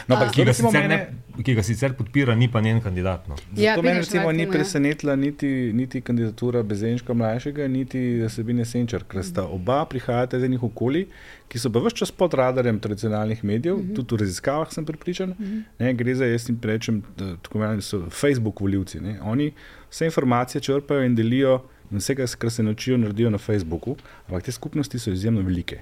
[0.08, 0.98] No, ki, ga sicer ne,
[1.46, 3.28] ki ga sicer podpira, ni pa njen kandidat.
[3.28, 3.36] No.
[3.56, 9.22] Ja, to meni recimo ni presenetila niti, niti kandidatura Bezenčka mlajšega, niti Sabine Senčar, ker
[9.24, 11.06] sta oba prihajata iz enih okolij,
[11.50, 13.92] ki so pa vse čas pod radarjem tradicionalnih medijev, uh mhm.
[13.92, 13.96] -huh.
[13.96, 15.30] tudi v raziskavah sem pripričan.
[15.30, 15.58] Uh mhm.
[15.58, 15.64] -huh.
[15.86, 17.04] ne, gre za, jaz jim rečem,
[17.42, 19.00] tako imenovani so Facebook voljivci.
[19.22, 19.54] Oni
[19.90, 21.62] vse informacije črpajo in delijo.
[21.92, 23.96] In vse, kar se naučijo, naredijo na Facebooku,
[24.28, 25.82] ampak te skupnosti so izjemno velike.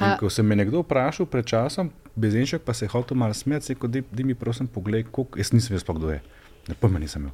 [0.00, 3.72] In ko se me nekdo vprašal pred časom, Bezenšek pa se je hotel malo smeti,
[3.72, 6.20] rekel, da mi prosim pogled, koliko jaz nisem vedel, kdo je.
[6.68, 7.32] Ne pojma nisem imel.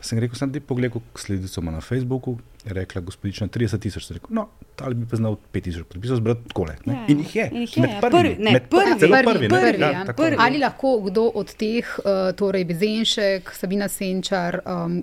[0.00, 2.38] Sem rekel, sem ti pogledal, koliko sledilcev ima na Facebooku.
[2.64, 4.06] Je rekla gospodična 30 tisoč.
[4.06, 4.46] Sem rekel, no,
[4.80, 6.76] ali bi pa znal 5 tisoč podpisov zbrati takole.
[6.86, 7.04] Ja, ja.
[7.08, 7.48] In jih je.
[7.52, 9.60] In jih je, Med prvimi, Prvi- ne, med prvi, celo prvi, prvi, ne?
[9.60, 10.14] prvi, Ja, ja.
[10.16, 10.36] Prvi.
[10.38, 15.02] Ali lahko kdo od teh, uh, torej Bezenšek, Sabina Senčar, um,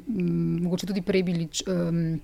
[0.63, 2.20] mogoče tudi Prebilič, um,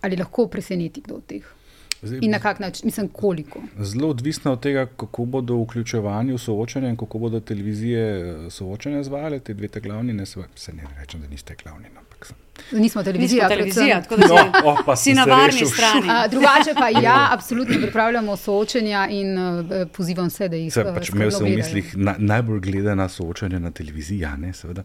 [0.00, 1.54] ali lahko preseneti kdo od teh?
[2.02, 3.60] Zdaj, In na kak način, mislim, koliko?
[3.78, 9.02] Zelo odvisno od tega, kako bodo vključevani v soočanje in kako bodo televizije eh, soočanje
[9.02, 10.40] zvale, te dve te glavni, ne se,
[10.72, 12.36] ne rečem, da niste glavni, no, ampak sem.
[12.80, 14.02] Nismo televizija, Nismo televizija, predvsem.
[14.02, 16.08] tako da si, No, oh, pa si na varni strani.
[16.10, 19.64] A, drugače pa ja, absolutno pripravljamo soočenja in uh,
[19.96, 23.58] pozivam vse, da jih Se, uh, pač imel sem v mislih na, najbolj gledana soočanja
[23.58, 24.82] na televiziji, ja, ne, seveda.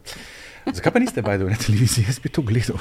[0.71, 2.05] Zakaj pa niste bajali na televiziji?
[2.07, 2.79] Jaz bi to gledal.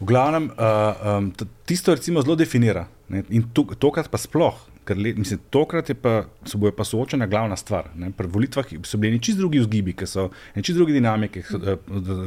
[0.00, 1.32] V glavnem, uh, um,
[1.66, 2.86] tisto recimo zelo definira.
[3.08, 3.22] Ne?
[3.30, 7.26] In to, tokrat pa sploh, ker le, mislim, tokrat je pa, so bojo pa soočena
[7.30, 7.88] glavna stvar.
[7.96, 8.10] Ne?
[8.16, 10.28] Pri volitvah so bili čist drugi vzgibi, ki so,
[10.58, 11.76] čist druge dinamike, eh,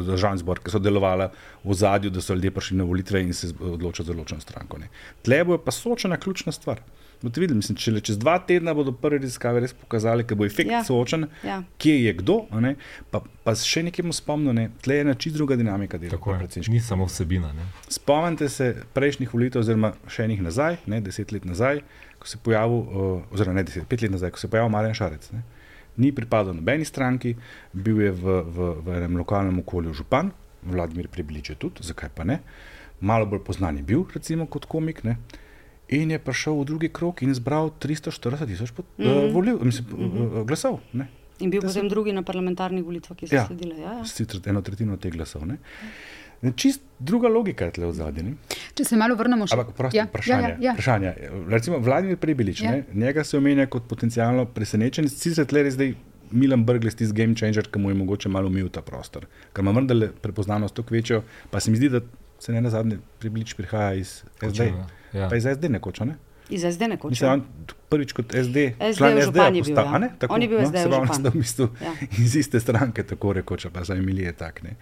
[0.10, 1.30] državni zbor, ki so delovali
[1.64, 4.82] v zadju, da so ljudje prišli na volitve in se odločili za določeno stranko.
[4.82, 4.90] Ne?
[5.26, 6.82] Tle bo pa soočena ključna stvar.
[7.26, 10.46] Boste videli, mislim, če le čez dva tedna bodo prve raziskave res pokazali, ker bo
[10.46, 10.84] efekt Ja.
[10.84, 11.64] soočen, Ja.
[11.78, 12.76] kje je kdo, a ne,
[13.10, 16.12] pa, pa še nekaj mu spomnil, ne, tle je ena čist druga dinamika dela.
[16.12, 16.64] Tako je.
[16.68, 17.50] Ni samo vsebina.
[17.52, 17.66] Ne?
[17.90, 21.82] Spomnite se prejšnjih volitev, oziroma še enih nazaj, ne, deset let nazaj,
[22.16, 24.70] ko se je pojavil, uh, oziroma ne deset, pet let nazaj, ko se je pojavil
[24.70, 25.32] Marjan Šarec.
[25.32, 25.42] Ne.
[25.98, 27.34] Ni pripadal nobeni stranki,
[27.74, 30.30] bil je v, v, v enem lokalnem okolju župan,
[30.64, 32.40] Vladimir Preblič je tudi, zakaj pa ne.
[33.02, 35.02] Malo bolj poznan je bil, recimo, kot komik.
[35.04, 35.18] Ne.
[35.90, 39.28] In je prišel v drugi krok in zbral 340 tisoč mm -hmm.
[39.28, 40.40] uh, volil, mislim, mm -hmm.
[40.42, 40.80] uh, glasov.
[40.94, 41.08] Ne.
[41.40, 43.46] In bil potem drugi na parlamentarnih volitvah, ki so Ja.
[43.46, 43.76] sledile.
[43.80, 44.06] Ja, ja.
[44.06, 45.46] Sicer eno tretjino teh glasov.
[45.46, 45.58] Ne.
[46.42, 48.36] Ne, Čist druga logika je tle v zadnji.
[48.74, 50.42] Če se malo vrnemo še Ampak, prosti, ja, vprašanje.
[50.42, 50.74] Ja, ja, ja.
[50.74, 51.14] vprašanje.
[51.50, 52.76] Recimo, Vladimir Prebilič, Ja.
[52.76, 52.84] ja.
[52.94, 55.96] njega se omenja kot potencialno presenečen, sicer tle res zdaj
[56.32, 59.72] Milan Brgles, tisti game changer, ki mu je mogoče malo umil ta prostor, ker ima
[59.72, 62.02] vendarle prepoznanost toliko večjo, pa se mi zdi, da
[62.40, 64.46] se ne na zadnje Prebilič prihaja iz SD.
[64.46, 64.86] Hočejo,
[65.16, 65.30] ja.
[65.30, 66.16] Pa iz SD nekoč, ne?
[66.50, 67.10] Iz SD nekoč.
[67.10, 67.34] Mislim, ja.
[67.34, 67.42] on
[67.90, 69.92] prvič kot SD, SD član SD-ja je bil, postal, ja.
[69.92, 70.10] a ne?
[70.20, 71.24] Tako, On je bil no, se pravi, župan.
[71.24, 71.94] da v bistvu Ja.
[72.26, 74.62] iz iste stranke, tako rekoč, pa za Emilije tak.
[74.64, 74.76] Ne.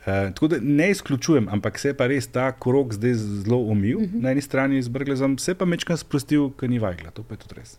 [0.00, 3.98] Uh, tako da ne izključujem, ampak se je pa res ta krok zdaj zelo umil,
[3.98, 4.16] uh Mhm.
[4.16, 4.22] -huh.
[4.22, 7.38] na eni strani z Brglezom, se pa mečkam sprostil, ker ni vajgla, to pa je
[7.38, 7.76] tudi res.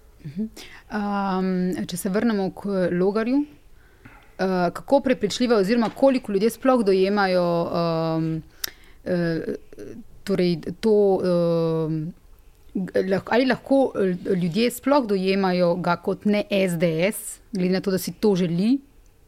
[0.91, 3.45] Um, če se vrnemo k logarju, uh,
[4.73, 8.43] kako prepričljivo, oziroma koliko ljudje sploh dojemajo um,
[9.03, 9.11] uh,
[10.23, 10.95] torej to.
[13.07, 17.97] Lahko, ali lahko eh, ljudje sploh dojemajo ga kot ne SDS, glede na to, da
[17.97, 18.77] si to želi,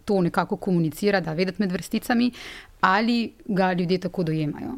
[0.06, 2.32] to nekako komunicira, da vedeti med vrsticami,
[2.82, 4.78] ali ga ljudje tako dojemajo?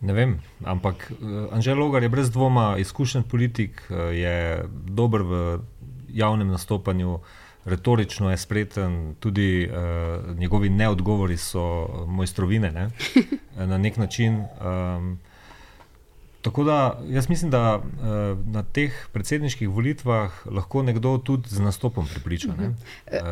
[0.00, 5.58] Ne vem, ampak uh, Anžel Logar je brez dvoma izkušen politik, uh, je dober v
[6.08, 7.18] javnem nastopanju,
[7.64, 9.76] retorično je spreten, tudi uh,
[10.36, 11.64] njegovi neodgovori so
[12.08, 12.90] mojstrovine ne?
[13.56, 14.44] na nek način.
[14.60, 15.18] Um,
[16.40, 17.82] Tako da jaz mislim, da uh,
[18.46, 22.74] na teh predsedniških volitvah lahko nekdo tudi z nastopom pripriča ne, uh,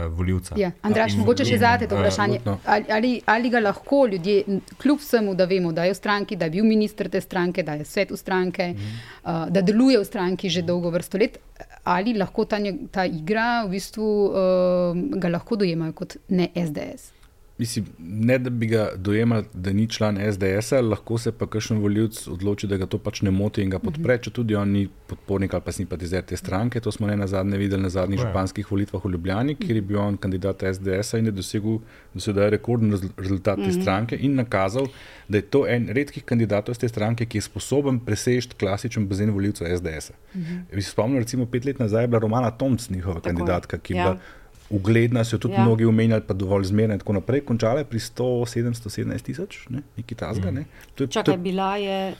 [0.08, 0.54] voljivca.
[0.58, 2.36] Ja, Andraš, In- mogoče še in, zate to eh, vprašanje.
[2.36, 2.58] absolutno.
[2.66, 4.42] Ali, ali, ali ga lahko ljudje,
[4.76, 7.74] kljub vsemu, da vemo, da je v stranki, da je bil ministr te stranke, da
[7.74, 8.82] je svet v stranke, Mhm.
[9.22, 11.38] uh, da deluje v stranki že dolgo vrsto let,
[11.86, 12.58] ali lahko ta,
[12.90, 17.15] ta igra v bistvu uh, ga lahko dojemajo kot ne SDS?
[17.58, 22.26] Mislim, ne da bi ga dojemali, da ni član SDS-a, lahko se pa kakšen voljivc
[22.28, 25.54] odloči, da ga to pač ne moti in ga podpre, če tudi on ni podpornik
[25.54, 26.80] ali pa simpatizer te stranke.
[26.80, 28.32] To smo ne na zadnje videli na zadnjih Tako je.
[28.32, 31.78] županskih volitvah v Ljubljani, kjer je bil on kandidat SDS-a in je dosegel
[32.14, 34.88] do sedaj rekorden rez- rezultat te stranke in nakazal,
[35.26, 39.30] da je to en redkih kandidatov iz te stranke, ki je sposoben presežeti klasičen bazen
[39.30, 40.12] voljivcev SDS-a.
[40.70, 43.92] Bi se spomnil, recimo pet let nazaj je bila Romana Tomc, njihova Tako kandidatka, ki
[43.92, 44.04] je Ja.
[44.04, 44.18] bila
[44.70, 45.62] ugledna, so jo tudi Ja.
[45.62, 47.40] mnogi omenjali, pa dovolj zmerna in tako naprej.
[47.40, 49.82] Končala je pri 100-717 tisoč, ne?
[49.96, 50.50] nekaj tasga.
[50.50, 50.64] Ne?
[50.94, 52.14] To je, to Čakaj, je bila je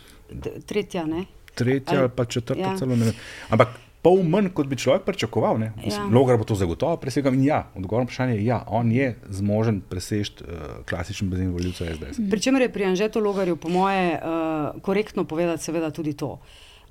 [0.67, 1.25] tretja, ne?
[1.55, 2.77] tretja ali- ali pa četrta, ja.
[2.77, 3.15] celo ne vem.
[3.49, 3.69] Ampak
[4.03, 5.59] pol manj, kot bi človek pričakoval.
[5.61, 5.73] Ja.
[6.13, 7.35] Logar bo to zagotovo presegel.
[7.35, 10.51] In ja, odgovor na vprašanje je, ja, on je zmožen presežeti uh,
[10.85, 12.21] klasičen bazen voljivcev SDS.
[12.31, 16.39] Pričemer je pri Anžetu Logarju, po moje, uh, korektno povedati, seveda tudi to.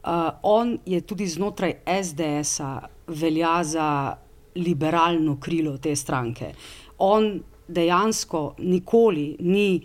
[0.03, 0.10] Uh,
[0.43, 4.16] on je tudi znotraj SDS-a velja za
[4.56, 6.53] liberalno krilo te stranke.
[6.97, 9.82] On dejansko nikoli ni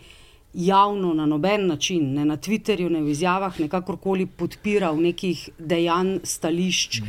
[0.55, 7.01] javno na noben način, ne na Twitterju, ne v izjavah, nekakorkoli podpiral nekih dejanj, stališč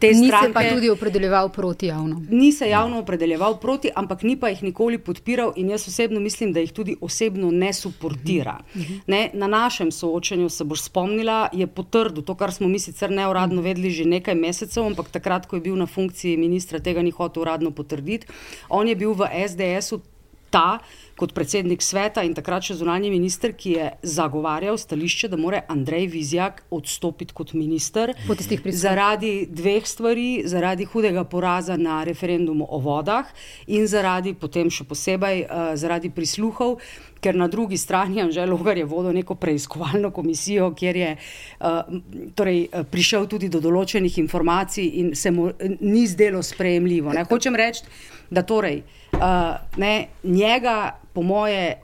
[0.00, 0.52] te Ni se stranke.
[0.52, 2.22] pa tudi opredeljeval proti javno.
[2.30, 6.52] Ni se javno opredeljeval proti, ampak ni pa jih nikoli podpiral, in jaz osebno mislim,
[6.52, 8.58] da jih tudi osebno ne suportira.
[9.06, 13.62] Ne, na našem soočenju se boš spomnila, je potrdil to, kar smo mi sicer neuradno
[13.62, 17.42] vedeli že nekaj mesecev, ampak takrat, ko je bil na funkciji ministra, tega ni hotel
[17.42, 18.26] uradno potrditi.
[18.68, 20.00] On je bil v SDS-u
[20.50, 20.78] ta,
[21.18, 26.06] kot predsednik sveta in takrat še zunanji minister, ki je zagovarjal stališče, da mora Andrej
[26.12, 28.14] Vizjak odstopiti kot minister
[28.78, 33.26] zaradi dveh stvari, zaradi hudega poraza na referendumu o vodah
[33.66, 36.78] in zaradi potem še posebej uh, zaradi prisluhov.
[37.18, 41.82] Ker na drugi strani je že Logar vodil neko preiskovalno komisijo, kjer je uh,
[42.38, 47.10] torej, prišel tudi do določenih informacij in se mu ni zdelo sprejemljivo.
[47.12, 47.26] Ne?
[47.26, 47.82] Hočem reči,
[48.30, 49.20] da torej, uh,
[49.76, 51.78] ne, njega, po moje,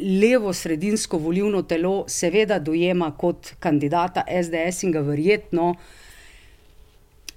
[0.00, 5.74] levo-sredinsko volivno telo seveda dojema kot kandidata SDS in ga verjetno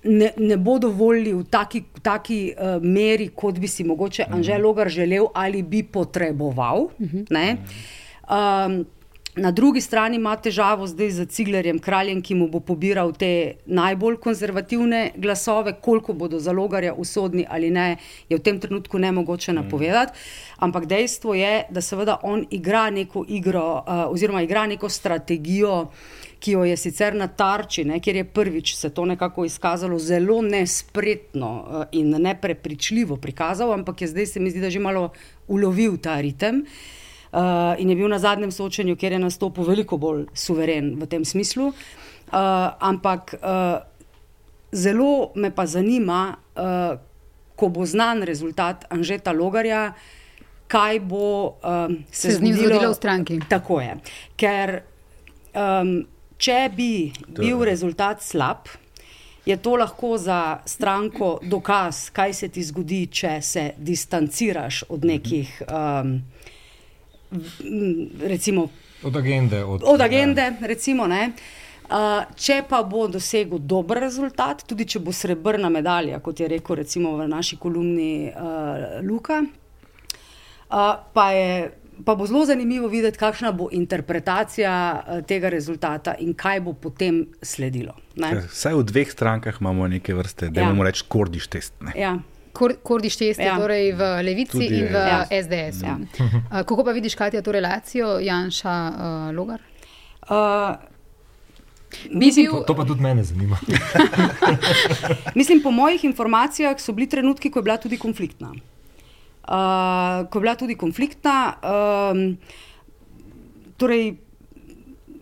[0.03, 4.65] ne, ne bodo volili v taki, taki uh, meri, kot bi si mogoče Anžel mhm.
[4.65, 6.89] Logar želel ali bi potreboval.
[6.99, 8.85] Um,
[9.35, 14.19] Na drugi strani ima težavo zdaj z Ciglerjem, kraljem, ki mu bo pobiral te najbolj
[14.21, 17.97] konzervativne glasove, koliko bodo za logarja usodni ali ne,
[18.29, 19.55] je v tem trenutku ne mogoče mm.
[19.55, 20.19] napovedati.
[20.57, 25.87] Ampak dejstvo je, da seveda on igra neko igro, uh, oziroma igra neko strategijo,
[26.39, 30.41] ki jo je sicer na tarči, ne, kjer je prvič se to nekako izkazalo zelo
[30.41, 35.09] nespretno uh, in neprepričljivo prikazal, ampak je zdaj se mi zdi, da že malo
[35.47, 36.61] ulovil ta ritem.
[36.61, 37.01] Uh,
[37.33, 41.25] uh, in je bil na zadnjem soočenju, kjer je nastopil veliko bolj suveren v tem
[41.25, 41.67] smislu.
[41.67, 41.73] Uh,
[42.79, 43.81] ampak uh,
[44.71, 46.97] zelo me pa zanima, uh,
[47.55, 49.93] ko bo znan rezultat Anžeta Logarja,
[50.67, 53.39] kaj bo um, se, se z njim zgodilo v stranki.
[53.49, 53.97] Tako je.
[54.35, 54.79] Ker
[55.53, 55.99] um,
[56.37, 58.71] če bi bil rezultat slab,
[59.45, 65.61] je to lahko za stranko dokaz, kaj se ti zgodi, če se distanciraš od nekih.
[65.67, 66.21] Um,
[68.21, 68.69] recimo,
[69.03, 69.63] od agende.
[69.63, 75.69] Od, od agende recimo, uh, če pa bo dosegel dober rezultat, tudi če bo srebrna
[75.69, 81.71] medalja, kot je rekel recimo v naši kolumni uh, Luka, uh, pa, je,
[82.05, 87.25] pa bo zelo zanimivo videti, kakšna bo interpretacija uh, tega rezultata in kaj bo potem
[87.41, 87.97] sledilo.
[88.15, 90.69] Vsaj v dveh strankah imamo neke vrste, da ja.
[90.69, 91.75] imamo reči, kordiš test.
[91.97, 92.17] Ja.
[92.53, 93.57] Kordiš teste, ja.
[93.57, 95.25] torej v Levici Tudi in v ja.
[95.25, 95.81] SDS.
[95.81, 95.97] Ja.
[96.53, 99.61] Uh, kako pa vidiš, kaj je to relacijo Janša uh, Logar?
[100.29, 100.77] Uh,
[102.09, 103.57] Mislim, to, to pa tudi mene zanima.
[105.39, 108.53] Mislim, po mojih informacijah so bili trenutki, ko je bila tudi konfliktna.
[108.53, 112.37] Uh, ko je bila tudi konfliktna, um,
[113.77, 114.13] torej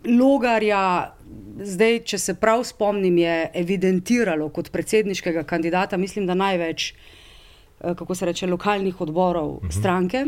[0.04, 1.14] Logarja,
[1.62, 7.21] zdaj, če se prav spomnim, je evidentiralo kot predsedniškega kandidata, mislim, da največ uh,
[7.82, 9.68] kako se reče, lokalnih odborov uh mhm.
[9.68, 9.78] -huh.
[9.78, 10.26] stranke.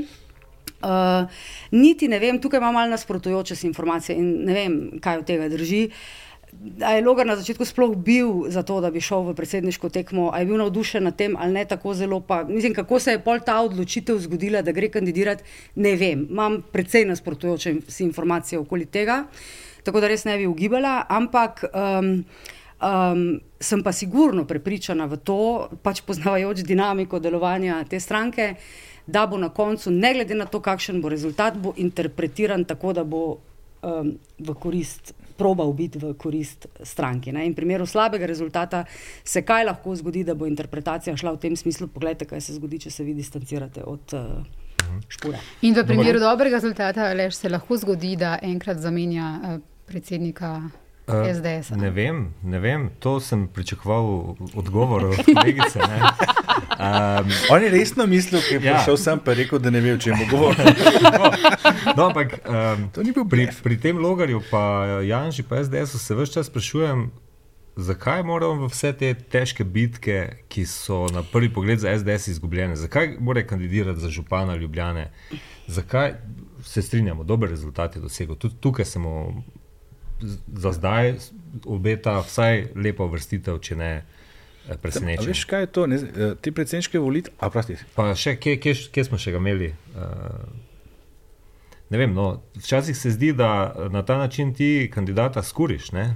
[0.85, 1.29] Uh,
[1.71, 5.49] niti ne vem, tukaj imamo malo nasprotujoče se informacije in ne vem, kaj od tega
[5.49, 5.91] drži.
[6.81, 10.31] A je Logar na začetku sploh bil za to, da bi šel v predsedniško tekmo,
[10.33, 12.21] ali je bil navdušen nad tem, ali ne tako zelo.
[12.21, 15.45] Pa, mislim, kako se je pol ta odločitev zgodila, da gre kandidirati,
[15.75, 16.27] ne vem.
[16.31, 19.25] Imam precej nasprotujoče se informacije okoli tega,
[19.83, 21.03] tako da res ne bi ugibala.
[21.09, 21.65] Ampak.
[21.73, 22.25] Um,
[22.85, 25.41] Um, sem pa sigurno prepričana v to,
[25.81, 28.55] pač poznavajoč dinamiko delovanja te stranke,
[29.07, 33.05] da bo na koncu, ne glede na to, kakšen bo rezultat, bo interpretiran tako, da
[33.05, 33.23] bo
[33.81, 37.33] um, v korist, probal biti v korist stranki.
[37.33, 37.47] Ne?
[37.49, 38.85] In v primeru slabega rezultata
[39.25, 41.89] se kaj lahko zgodi, da bo interpretacija šla v tem smislu.
[41.89, 44.13] Poglejte, kaj se zgodi, če se vi distancirate od.
[44.13, 44.63] Uh,
[45.09, 45.39] Špura.
[45.65, 46.37] In v primeru Dobar.
[46.37, 51.77] dobrega rezultata se lahko zgodi, da enkrat zamenja uh, predsednika Uh, SDS.
[51.77, 55.79] Ne vem, ne vem, to sem pričakoval odgovor od kolegice.
[55.79, 58.75] Um, On je resno mislil, da je ja.
[58.75, 60.65] prišel sem pa rekel, da ne ve, o čem bo govoril.
[61.97, 66.15] no, ampak um, to ni bil pri, pri tem logarju, pa Janži, pa SDS, se
[66.15, 67.11] vse čas sprašujem,
[67.77, 72.77] zakaj moramo v vse te težke bitke, ki so na prvi pogled za SDS izgubljene,
[72.77, 75.11] zakaj mora kandidirati za župana Ljubljane,
[75.67, 76.15] zakaj
[76.63, 78.37] se strinjamo, dober rezultat je dosegel.
[78.37, 79.43] Tudi tukaj smo
[80.57, 81.15] za zdaj
[81.65, 85.29] obeta vsaj lepo vrstitev, če ne eh, presenečenje.
[85.29, 87.35] Veš, kaj je to, ne, eh, ti predsedniške volitve?
[87.95, 89.73] Pa še, kje, kje, kje smo še ga imeli?
[89.95, 90.45] Uh,
[91.91, 95.93] ne vem, no, včasih se zdi, da na ta način ti kandidata skuriš.
[95.93, 96.15] Ne,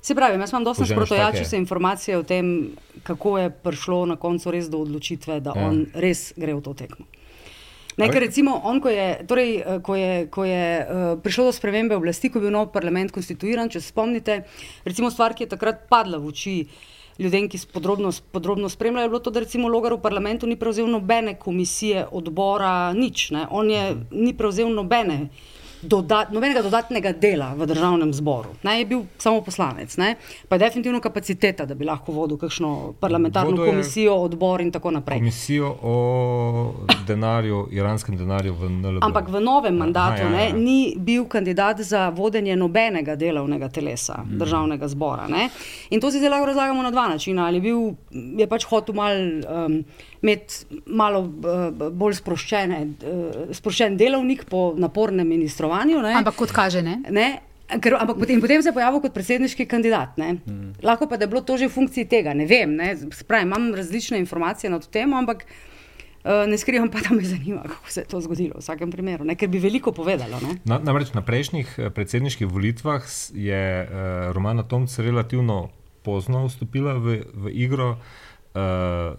[0.00, 2.70] Se pravi, jaz imam dosta sprotojače se informacije o tem,
[3.02, 5.66] kako je prišlo na koncu res do odločitve, da ja.
[5.68, 7.04] on res gre v to tekmo.
[7.98, 11.52] Ne, ker recimo on, ko je, torej, eh, ko je, ko je uh, prišlo do
[11.52, 14.42] spremembe oblasti, ko je bil nov parlament konstituiran, če se spomnite,
[14.86, 16.54] recimo stvar, ki je takrat padla v oči
[17.20, 20.88] ljudem, ki podrobno, podrobno spremljajo, je bilo to, da recimo Logar v parlamentu ni prevzel
[20.88, 23.30] nobene komisije, odbora, nič.
[23.36, 23.46] Ne.
[23.50, 25.28] On je, ni prevzel nobene
[25.82, 28.54] dodat, nobenega dodatnega dela v državnem zboru.
[28.62, 30.14] Ne, je bil samo poslanec, ne,
[30.48, 35.18] pa je definitivno kapaciteta, da bi lahko vodil kakšno parlamentarno komisijo, odbor in tako naprej.
[35.18, 35.96] Komisijo o
[37.06, 39.04] denarju, iranskem denarju v NLB.
[39.04, 40.52] Ampak v novem mandatu Aha, ja, ja.
[40.52, 44.38] Ne, ni bil kandidat za vodenje nobenega delovnega telesa hmm.
[44.38, 45.28] državnega zbora.
[45.28, 45.48] Ne.
[45.90, 47.46] In to si zdaj lahko razlagamo na dva načina.
[47.46, 47.80] Ali je, bil,
[48.38, 49.80] je pač hotel mal, um,
[50.22, 56.02] imeti malo uh, bolj sproščene, uh, sproščen delovnik po napornem ministrovanju.
[56.04, 56.16] Ne.
[56.20, 57.00] Ampak kot kaže, ne.
[57.10, 57.30] ne
[57.70, 60.16] Ker, ampak potem, potem se je pojavil kot predsedniški kandidat.
[60.18, 60.72] Hmm.
[60.82, 62.72] Lahko pa da je bilo to že v funkciji tega, ne vem.
[62.74, 62.96] Ne.
[63.14, 67.62] Spravi, imam različne informacije na to temo, ampak uh, ne skrivam pa, da me zanima,
[67.62, 69.38] kako se je to zgodilo v vsakem primeru, ne.
[69.38, 70.42] ker bi veliko povedalo.
[70.66, 73.06] Na, namreč na prejšnjih predsedniških volitvah
[73.38, 75.68] je uh, Romana Tomc relativno
[76.02, 78.00] pozno vstopila v, v igro.
[78.50, 79.14] Uh,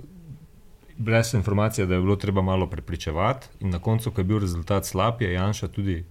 [1.02, 4.86] Brez informacije, da je bilo treba malo prepričevati, in na koncu, ko je bil rezultat
[4.86, 6.04] slab, je Janša tudi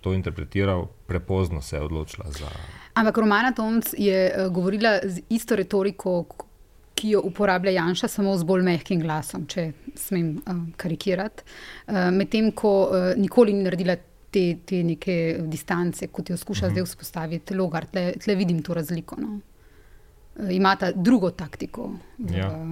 [0.00, 2.48] to interpretiral, prepozno se je odločila za.
[2.94, 6.24] Ampak Romana Tomc je uh, govorila z isto retoriko,
[6.94, 11.44] ki jo uporablja Janša, samo z bolj mehkim glasom, če smem uh, karikirati.
[11.86, 13.96] Uh, Medtem ko uh, nikoli ni naredila
[14.32, 16.78] te, te neke distance, kot jo skuša uh mhm.
[16.78, 16.82] -huh.
[16.82, 19.16] zdaj vzpostaviti Logar, tle, tle vidim to razliko.
[19.20, 19.40] No?
[20.36, 22.66] Eh, imata drugo taktiko ja.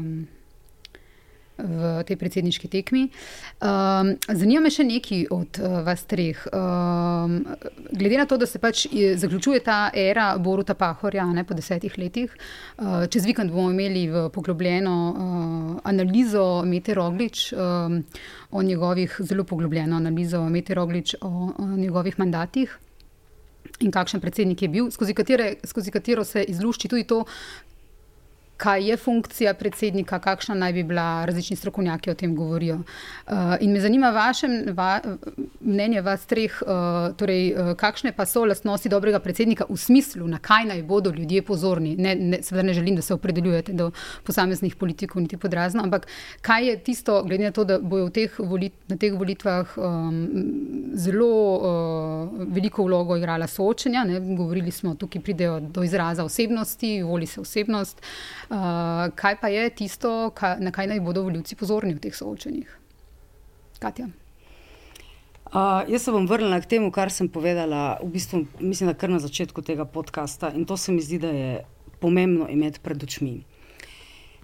[1.64, 3.06] V tej predsedniški tekmi.
[3.60, 6.40] Um, zanima me še nekaj od uh, vas treh.
[6.52, 7.40] Um,
[7.92, 12.32] glede na to, da se pač zaključuje ta era Boruta Pahorja ne, po desetih letih,
[12.32, 17.50] uh, čez vikend bomo imeli poglobljeno uh, analizo Mete Roglič.
[17.52, 18.02] Um,
[18.50, 22.78] O njegovih zelo poglobljeno analizo, Meteoroglič, o, o njegovih mandatih
[23.80, 27.24] in kakšen predsednik je bil, skozi, katere, skozi katero se izlušči tudi to,
[28.60, 32.76] kaj je funkcija predsednika, kakšna naj bi bila, različni strokovnjaki o tem govorijo.
[32.76, 35.00] Uh, in me zanima vaše va,
[35.60, 40.38] mnenje, vas treh, uh, torej, uh, kakšne pa so lastnosti dobrega predsednika v smislu, na
[40.38, 41.94] kaj naj bodo ljudje pozorni.
[41.96, 43.90] Ne, ne, seveda ne želim, da se opredeljujete do
[44.28, 46.06] posameznih politikov, niti podrazno, ampak
[46.44, 50.20] kaj je tisto, glede na to, da bojo teh volit, na teh volitvah um,
[50.94, 54.04] zelo uh, veliko vlogo igrala soočenja.
[54.04, 54.20] Ne?
[54.36, 58.04] Govorili smo, tukaj pridejo do izraza osebnosti, voli se osebnost.
[58.49, 58.49] Uh,
[59.14, 62.78] kaj pa je tisto, kaj, na kaj naj bodo voljivci pozorni v teh soočenjih?
[63.78, 64.08] Katja.
[65.50, 69.18] Uh, jaz se bom vrnila k temu, kar sem povedala, v bistvu, mislim, kar na
[69.18, 71.64] začetku tega podcasta in to se mi zdi, da je
[72.00, 73.40] pomembno imeti pred očmi.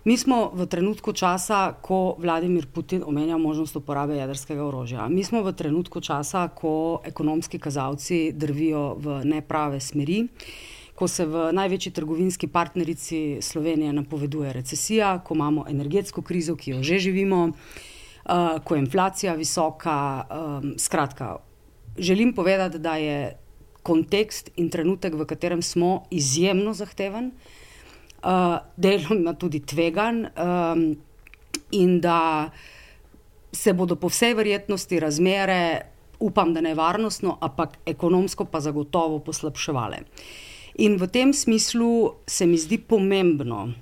[0.06, 5.08] Mi smo v trenutku časa, ko Vladimir Putin omenja možnost uporabe jedrskega orožja.
[5.08, 10.22] Mi smo v trenutku časa, ko ekonomski kazalci drvijo v neprave smeri.
[10.22, 16.70] Uh, ko se v največji trgovinski partnerici Slovenije napoveduje recesija, ko imamo energetsko krizo, ki
[16.70, 19.96] jo že živimo, uh, ko je inflacija visoka.
[20.24, 21.36] Um, skratka,
[21.98, 23.36] želim povedati, da je
[23.82, 30.96] kontekst in trenutek, v katerem smo, izjemno zahteven, uh, deloma tudi tvegan, um,
[31.70, 32.50] in da
[33.52, 35.92] se bodo po vsej verjetnosti razmere.
[36.18, 39.98] Upam, da ne varnostno, ampak ekonomsko pa zagotovo poslabševale.
[40.76, 43.72] Uh, In v tem smislu se mi zdi pomembno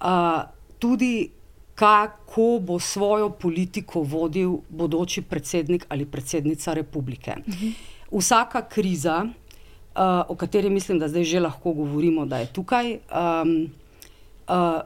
[0.00, 0.42] uh,
[0.78, 1.30] tudi,
[1.74, 7.34] kako bo svojo politiko vodil bodoči predsednik ali predsednica republike.
[7.48, 7.68] Mhm.
[8.12, 12.92] Vsaka kriza, uh, o kateri mislim, da zdaj že lahko govorimo, da je tukaj.
[12.92, 13.70] Um,
[14.48, 14.80] uh,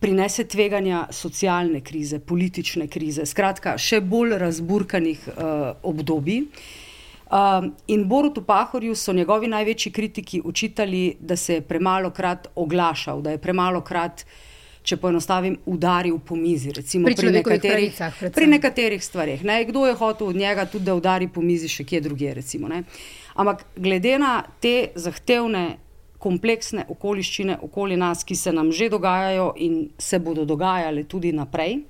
[0.00, 6.40] Prinese tveganja socialne krize, politične krize, skratka, še bolj razburkanih uh, obdobij.
[6.40, 6.83] Uh,
[7.30, 13.22] Um, in Borutu Pahorju so njegovi največji kritiki učitali, da se je premalo krat oglašal,
[13.22, 14.24] da je premalo krat,
[14.84, 16.72] če poenostavim, udaril po mizi.
[16.76, 18.00] Recimo, pri, pri, nekaterih,
[18.34, 19.44] pri nekaterih stvarih.
[19.44, 19.62] Ne?
[19.64, 22.34] Kdo je hotel od njega tudi, da udari po mizi še kje drugje.
[22.34, 22.68] Recimo,
[23.34, 25.78] Ampak glede na te zahtevne,
[26.24, 31.80] kompleksne okoliščine okoli nas, ki se nam že dogajajo in se bodo dogajale tudi naprej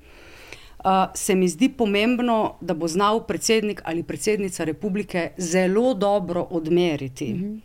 [1.13, 7.37] se mi zdi pomembno, da bo znal predsednik ali predsednica republike zelo dobro odmeriti, mm
[7.37, 7.59] -hmm.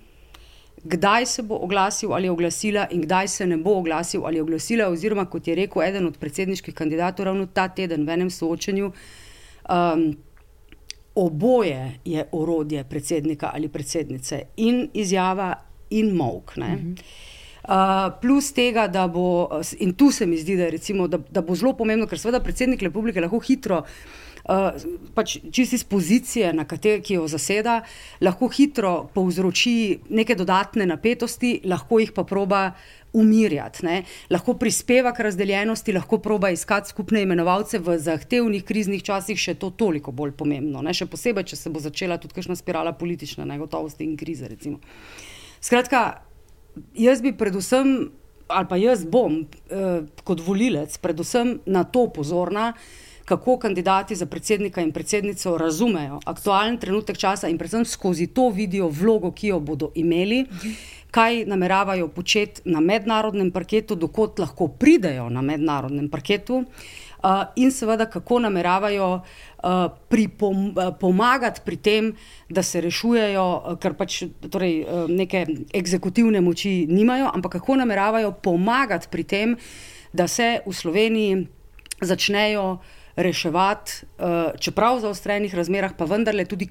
[0.85, 4.89] kdaj se bo oglasil ali oglasila in kdaj se ne bo oglasil ali oglasila.
[4.89, 8.93] Oziroma, kot je rekel eden od predsedniških kandidatov, ravno ta teden v enem soočenju.
[9.71, 10.17] Um,
[11.15, 15.55] Oboje je orodje predsednika ali predsednice, in izjava,
[15.91, 16.53] in mok.
[16.57, 16.65] Uh,
[17.71, 19.47] Uh, plus tega, da bo,
[19.79, 22.83] in tu se mi zdi, da, recimo, da, da bo zelo pomembno, ker seveda predsednik
[22.83, 23.85] republike lahko hitro.
[24.41, 24.73] Uh,
[25.15, 27.77] pač čisti iz pozicije, kateri, ki jo zaseda,
[28.27, 32.73] lahko hitro povzroči neke dodatne napetosti, lahko jih pa proba
[33.13, 34.01] umirjati, ne?
[34.35, 39.71] lahko prispeva k razdeljenosti, lahko proba iskati skupne imenovalce v zahtevnih kriznih časih, še to
[39.71, 40.83] toliko bolj pomembno.
[40.83, 40.97] Ne?
[40.97, 44.51] Še posebej, če se bo začela tudi kakšna spirala politične negotovosti in krize.
[44.51, 44.83] Recimo.
[45.61, 46.30] Skratka,
[46.95, 48.11] jaz bi predvsem,
[48.49, 52.73] ali pa jaz bom eh, kot volilec, predvsem na to pozorna.
[53.31, 58.89] Kako kandidati za predsednika in predsednico razumejo aktualen trenutek časa, in predvsem skozi to vidijo
[58.89, 60.47] vlogo, ki jo bodo imeli.
[61.11, 67.10] Kaj nameravajo početi na mednarodnem parketu, dokot lahko pridejo na mednarodnem parketu, uh,
[67.57, 69.71] in seveda kako nameravajo uh,
[70.09, 72.13] pripom, uh, pomagati pri tem,
[72.49, 75.45] da se rešujejo, uh, ker pač torej, uh, neke
[75.75, 79.57] egzekutivne moči nimajo, ampak kako nameravajo pomagati pri tem,
[80.13, 81.47] da se v Sloveniji
[82.01, 82.79] začnejo
[83.23, 86.69] reševati, eh, čeprav v zaostrenih razmerah, pa vendarle tudi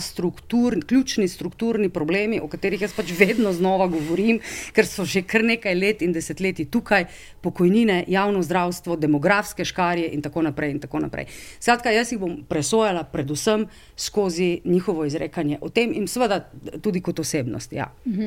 [0.00, 4.40] struktur, ključni strukturni problemi, o katerih jaz pač vedno znova govorim,
[4.72, 7.04] ker so že kar nekaj let in desetletji tukaj,
[7.40, 10.70] pokojnine, javno zdravstvo, demografske škarje in tako naprej.
[10.70, 11.26] In tako naprej.
[11.60, 13.66] Skratka, jaz jih bom presojala predvsem
[13.96, 16.50] skozi njihovo izrekanje o tem in seveda
[16.82, 17.72] tudi kot osebnost.
[17.72, 17.92] Ja.
[18.06, 18.26] Mhm.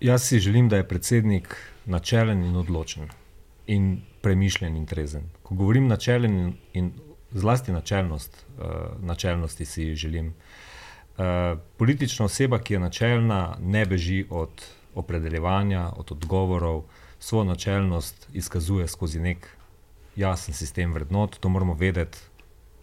[0.00, 3.08] Jaz si želim, da je predsednik načelen in odločen.
[3.66, 5.28] In premišljen in trezen.
[5.42, 6.92] Ko govorim načelen in, in
[7.30, 8.64] zlasti načelnost, uh,
[9.00, 10.32] načelnosti si želim.
[11.18, 11.24] Uh,
[11.76, 14.64] politična oseba, ki je načelna, ne beži od
[14.94, 16.82] opredeljevanja, od odgovorov,
[17.18, 19.46] svojo načelnost izkazuje skozi nek
[20.16, 21.38] jasen sistem vrednot.
[21.40, 22.18] To moramo vedeti,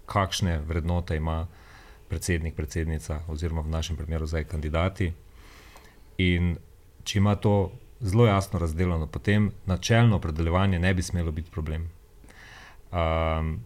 [0.06, 1.48] kakšne vrednote ima
[2.08, 5.12] predsednik, predsednica, oziroma v našem primeru zdaj kandidati.
[6.18, 6.56] In
[7.04, 7.72] če ima to
[8.04, 11.90] zelo jasno razdeljeno, potem načelno opredeljevanje ne bi smelo biti problem.
[12.92, 13.60] Um,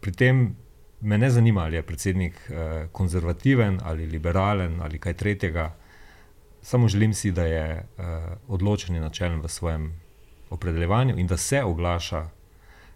[0.00, 0.56] pri tem
[1.00, 5.74] me ne zanima, ali je predsednik uh, konzervativen ali liberalen ali kaj tretjega,
[6.62, 8.04] samo želim si, da je uh,
[8.48, 9.92] odločen in načelen v svojem
[10.50, 12.28] opredeljevanju in da se oglaša.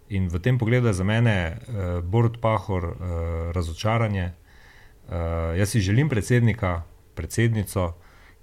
[0.09, 2.95] In v tem pogledu je za mene uh, Borod Pahor uh,
[3.51, 4.31] razočaranje.
[5.07, 5.13] Uh,
[5.57, 6.81] jaz si želim predsednika,
[7.15, 7.93] predsednico,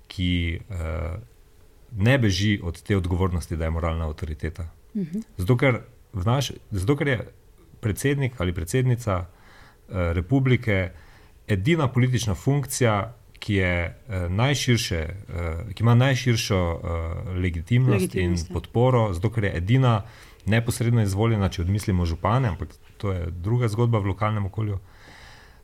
[0.06, 0.76] ki uh,
[1.92, 4.68] ne beži od te odgovornosti, da je moralna avtoriteta.
[4.94, 5.18] Mhm.
[5.36, 5.80] Zato ker,
[6.12, 7.18] naš, zato, ker je
[7.80, 10.90] predsednik ali predsednica uh, republike
[11.48, 16.80] edina politična funkcija, ki, je, uh, najširše, uh, ki ima najširšo uh,
[17.36, 18.52] legitimnost, legitimnost in ja.
[18.52, 20.02] podporo, zato ker je edina
[20.46, 24.78] neposredno izvoljena, če odmislimo župane, ampak to je druga zgodba v lokalnem okolju.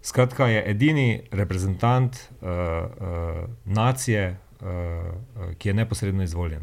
[0.02, 6.62] Skratka, je edini reprezentant uh, uh, nacije, uh, ki je neposredno izvoljen.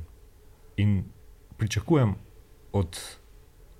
[0.77, 1.03] In
[1.57, 2.15] pričakujem
[2.73, 2.99] od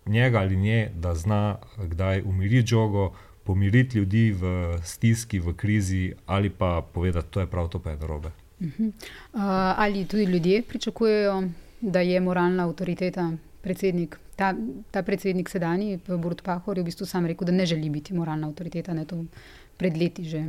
[0.06, 3.14] njega ali nje, da zna kdaj umiriti žogo,
[3.44, 7.98] pomiriti ljudi v stiski, v krizi, ali pa povedati, da je prav to, pa je
[7.98, 8.32] narobe.
[8.60, 8.88] Uh -huh.
[8.88, 9.42] uh,
[9.78, 11.44] ali tudi ljudje pričakujejo,
[11.82, 14.20] da je moralna avtoriteta predsednik?
[14.36, 14.56] Ta,
[14.92, 18.48] ta predsednik sedajni, Borod Pahor, je v bistvu sam rekel, da ne želi biti moralna
[18.48, 19.26] avtoriteta, ne to
[19.78, 20.46] pred leti že.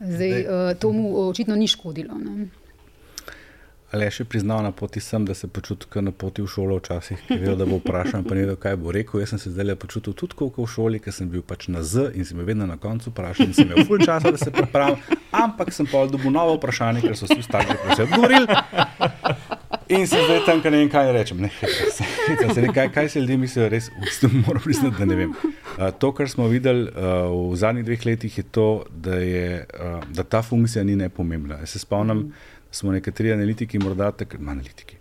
[0.00, 2.14] Zdaj, uh, to mu očitno ni škodilo.
[2.18, 2.46] Ne?
[3.94, 6.80] Ali je še priznal na poti sem, da se počuti kot na poti v šolo,
[6.80, 9.20] včasih je vedel, da bo vprašal, pa ne vedel, kaj bo rekel.
[9.22, 11.84] Jaz sem se zdaj le počutil tudi kot v šoli, ker sem bil pač na
[11.86, 14.98] Z in sem vedno na koncu vprašal, in sem imel ful časa, da se pripravim,
[15.30, 18.48] ampak sem pa dobil novo vprašanje, ker so vsi ostali že odgovorili.
[19.94, 21.44] In se zdaj tam, kaj ne vem, kaj rečem.
[21.44, 21.50] Ne,
[21.92, 23.90] se, kaj, kaj se ljudje mislijo, res,
[24.46, 25.34] moram priznati, da ne vem.
[25.36, 30.00] Uh, to, kar smo videli uh, v zadnjih dveh letih, je to, da, je, uh,
[30.08, 31.60] da ta funkcija ni nepomembna.
[31.62, 32.26] Jaz se spomnim.
[32.26, 34.98] Mm smo nekateri analitiki, morda tako analitiki,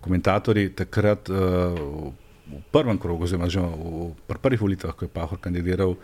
[0.00, 1.36] komentatorji takrat uh,
[2.46, 5.94] v prvem krogu, oziroma že v pr prvih volitvah, ko je Pahor kandidiral,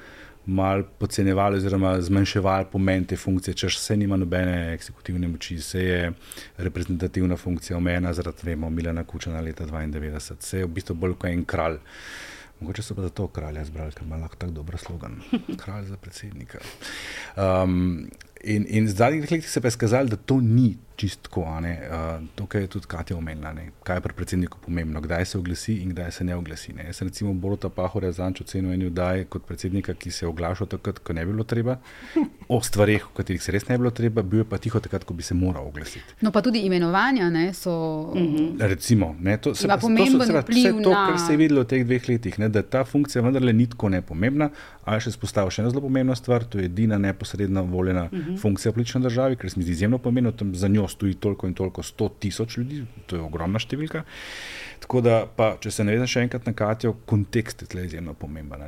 [0.46, 6.12] mal podcenjevali oziroma zmanjševali pomen te funkcije, češ se nima nobene eksekutivne moči, se je
[6.56, 11.30] reprezentativna funkcija omejena zaradi, vemo, Milena Kučana leta 92, se je v bistvu bolj kot
[11.30, 11.78] en kralj.
[12.60, 15.20] Mogoče so pa zato kralja izbrali, ker ima lahko tako dober slogan.
[15.62, 16.58] Kralj za predsednika.
[17.36, 18.10] Um,
[18.44, 21.40] in, in zadnjih letih se je izkazalo, da to ni čistko.
[21.40, 23.70] Uh, tukaj je tudi Katja omenila, ne?
[23.82, 26.72] kaj je pri predsedniku pomembno, kdaj se oglasi in kdaj se ne oglasi.
[26.76, 26.84] Ne?
[26.84, 30.68] Jaz sem recimo Borota Pahorja zanč ocenil eni vdaji kot predsednika, ki se je oglašal
[30.68, 31.78] takrat, ko ne bi bilo treba,
[32.48, 35.06] o stvarih, o katerih se res ne bi bilo treba, bil je pa tiho takrat,
[35.08, 36.18] ko bi se moral oglasiti.
[36.20, 37.72] No pa tudi imenovanja ne, so.
[38.14, 38.60] Mhm.
[38.60, 39.88] Recimo, ne, to, se, to, so,
[40.20, 43.24] seveda, vse to, kar se je videlo v teh dveh letih, ne, da ta funkcija
[43.24, 44.50] vendarle ni tako nepomembna,
[44.84, 48.40] a še spostavlja še eno zelo pomembno stvar, to je edina neposredno voljena uh -huh.
[48.40, 51.54] funkcija politične države, ker se mi zdi izjemno pomembno, da za njo stoji toliko in
[51.54, 54.02] toliko, sto tisoč ljudi, to je ogromna številka.
[54.80, 58.60] Tako da, pa, če se veš še enkrat na Katijo, kontekst je tukaj izjemno pomemben.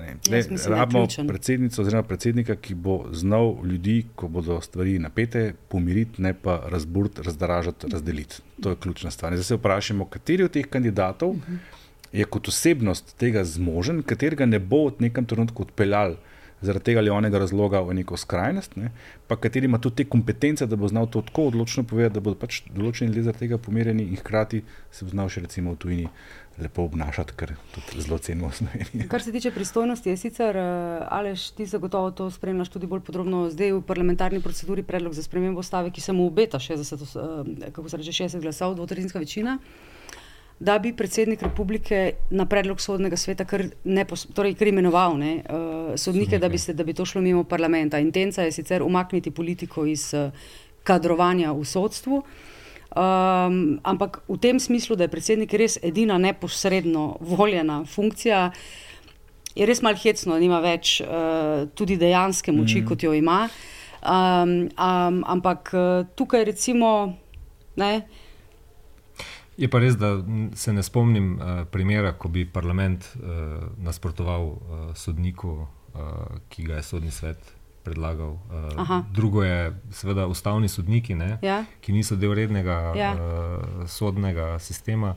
[0.68, 6.60] Rabimo predsednico oziroma predsednika, ki bo znal ljudi, ko bodo stvari napete, pomiriti, ne pa
[6.68, 8.42] razburiti, razdaražati, razdeliti.
[8.62, 9.32] To je ključna stvar.
[9.32, 11.80] Zdaj se vprašamo, kateri od teh kandidatov uh -huh
[12.12, 16.18] je kot osebnost tega zmožen, katerega ne bo v nekem trenutku odpeljal
[16.62, 18.92] zaradi tega ali onega razloga v neko skrajnost, ne,
[19.26, 22.38] pa kateri ima tudi te kompetence, da bo znal to tako odločno povedati, da bodo
[22.38, 26.14] pač določeni ljudje zaradi tega pomirjeni in hkrati se bo znal še recimo v tujini.
[26.60, 29.06] Lepo obnašati, kar tudi zelo cenimo v Sloveniji.
[29.08, 33.46] Kar se tiče pristojnosti, je sicer, uh, Aleš, ti zagotovo to spremljaš tudi bolj podrobno.
[33.50, 37.88] Zdaj v parlamentarni proceduri predlog za spremembo stave, ki se mu obeta 60, uh, kako
[37.88, 39.56] se reče, 60 glasov, dvotrezinska večina.
[39.56, 39.91] Uh,
[40.62, 43.64] da bi predsednik republike na predlog sodnega sveta kar,
[44.34, 47.98] torej kar imenoval ne, uh, sodnike, da bi, se, da bi to šlo mimo parlamenta.
[47.98, 50.30] Intenca je sicer umakniti politiko iz uh,
[50.86, 52.22] kadrovanja v sodstvu.
[52.22, 58.50] Um, ampak v tem smislu, da je predsednik res edina neposredno voljena funkcija,
[59.58, 62.86] je res malo hecno, da nima več uh, tudi dejanske moči, mm.
[62.86, 63.48] kot jo ima.
[64.02, 67.16] Um, um, ampak uh, tukaj, recimo,
[67.82, 68.28] ne, uh,
[69.58, 70.14] Je pa res, da
[70.56, 76.80] se ne spomnim uh, primera, ko bi parlament uh, nasprotoval uh, sodniku, uh, ki ga
[76.80, 77.52] je sodni svet
[77.84, 78.38] predlagal.
[78.48, 81.62] Uh, drugo je, seveda, ustavni sodniki, ne, ja.
[81.84, 83.12] ki niso del rednega ja.
[83.12, 85.16] uh, sodnega sistema.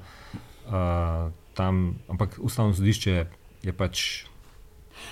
[0.65, 3.25] Uh, tam, ampak ustavno sodišče
[3.63, 4.25] je pač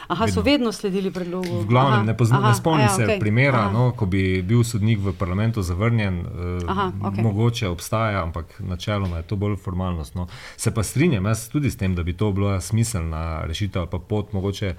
[0.07, 0.33] Aha, vedno.
[0.33, 1.61] so vedno sledili predlogu.
[1.61, 3.19] V glavnem, aha, ne, pozna, aha, ne spomnim aha, se okay.
[3.19, 6.19] primera, no, ko bi bil sodnik v parlamentu zavrnjen.
[6.19, 7.23] Eh, aha, okay.
[7.23, 10.15] Mogoče obstaja, ampak načeloma je to bolj formalnost.
[10.15, 10.27] No.
[10.57, 14.33] Se pa strinjam tudi s tem, da bi to bila smiselna rešitev ali pa pot,
[14.33, 14.75] mogoče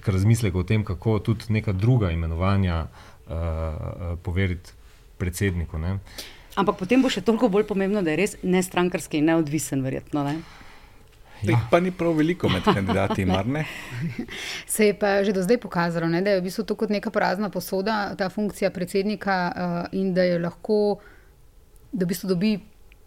[0.00, 3.34] k razmisleku o tem, kako tudi neka druga imenovanja uh,
[4.22, 4.70] poveriti
[5.18, 5.78] predsedniku.
[5.78, 5.98] Ne.
[6.58, 10.24] Ampak potem bo še toliko bolj pomembno, da je res nestrankarski in neodvisen, verjetno.
[10.26, 10.40] Ne?
[11.42, 11.60] Teh ja.
[11.70, 13.64] pa ni prav veliko med kandidati, mar ne?
[14.66, 17.10] Se je pa že do zdaj pokazalo, ne, da je v bistvu to kot neka
[17.14, 20.98] prazna posoda, ta funkcija predsednika, uh, in da je lahko,
[21.92, 22.52] da v bistvu dobi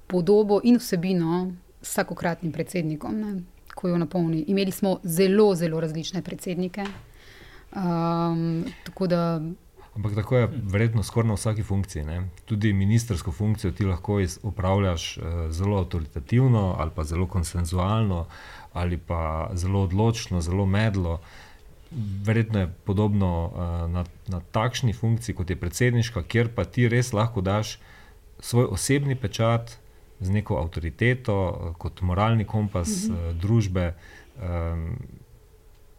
[0.08, 1.52] podobo in vsebino
[1.82, 3.34] s vsakokratnim predsednikom, ne,
[3.76, 4.46] ko jo napolni.
[4.48, 6.86] Imeli smo zelo, zelo različne predsednike.
[7.72, 9.42] Um, tako da
[9.96, 12.04] Ampak tako je verjetno skoraj na vsaki funkciji.
[12.04, 12.22] Ne?
[12.46, 18.26] Tudi ministersko funkcijo ti lahko upravljaš uh, zelo avtoritativno, ali pa zelo konsenzualno,
[18.74, 21.20] ali pa zelo odločno, zelo medlo.
[22.24, 27.14] Verjetno je podobno uh, na, na takšni funkciji, kot je predsedniška, kjer pa ti res
[27.14, 27.80] lahko daš
[28.40, 29.78] svoj osebni pečat
[30.20, 33.92] z neko avtoriteto, uh, kot moralni kompas uh, družbe.
[34.40, 34.96] Um,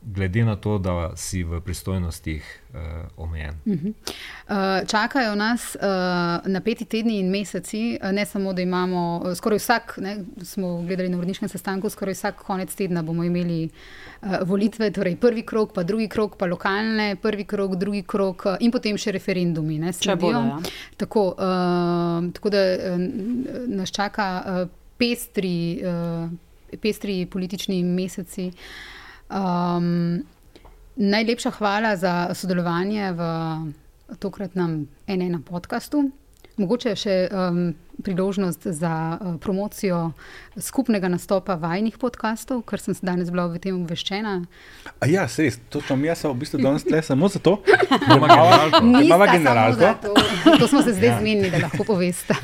[0.05, 2.81] glede na to, da si v pristojnostih uh,
[3.17, 3.55] omejen.
[3.65, 3.93] Uh -huh.
[3.93, 9.59] uh, čakajo nas uh, napeti tedni in meseci, uh, ne samo, da imamo uh, skoraj
[9.59, 13.69] vsak, ne, smo gledali na vrniškem sestanku, skoraj vsak konec tedna bomo imeli
[14.23, 18.57] uh, volitve, torej prvi krok, pa drugi krok, pa lokalne, prvi krok, drugi krok uh,
[18.61, 19.79] in potem še referendumi.
[19.79, 20.59] Ne, bodo, ja.
[20.97, 22.99] tako, uh, tako da uh,
[23.67, 26.31] nas čaka uh, pestri, uh,
[26.81, 28.47] pestri politični meseci.
[28.47, 30.23] Uh, Um,
[30.97, 33.23] najlepša hvala za sodelovanje v
[34.19, 36.11] tokratnem NN podkastu.
[36.57, 40.13] Mogoče še um, priložnost za uh, promocijo
[40.57, 44.35] skupnega nastopa vajnih podkastov, ker sem se danes bila v tem obveščena.
[45.01, 47.59] A ja, res, to sem jaz v bistvu danes le samo zato,
[48.09, 48.19] da
[48.83, 49.93] imamo generalko.
[50.03, 50.13] To.
[50.59, 51.19] to smo se zdaj ja.
[51.21, 52.37] zmenili, da lahko poveste.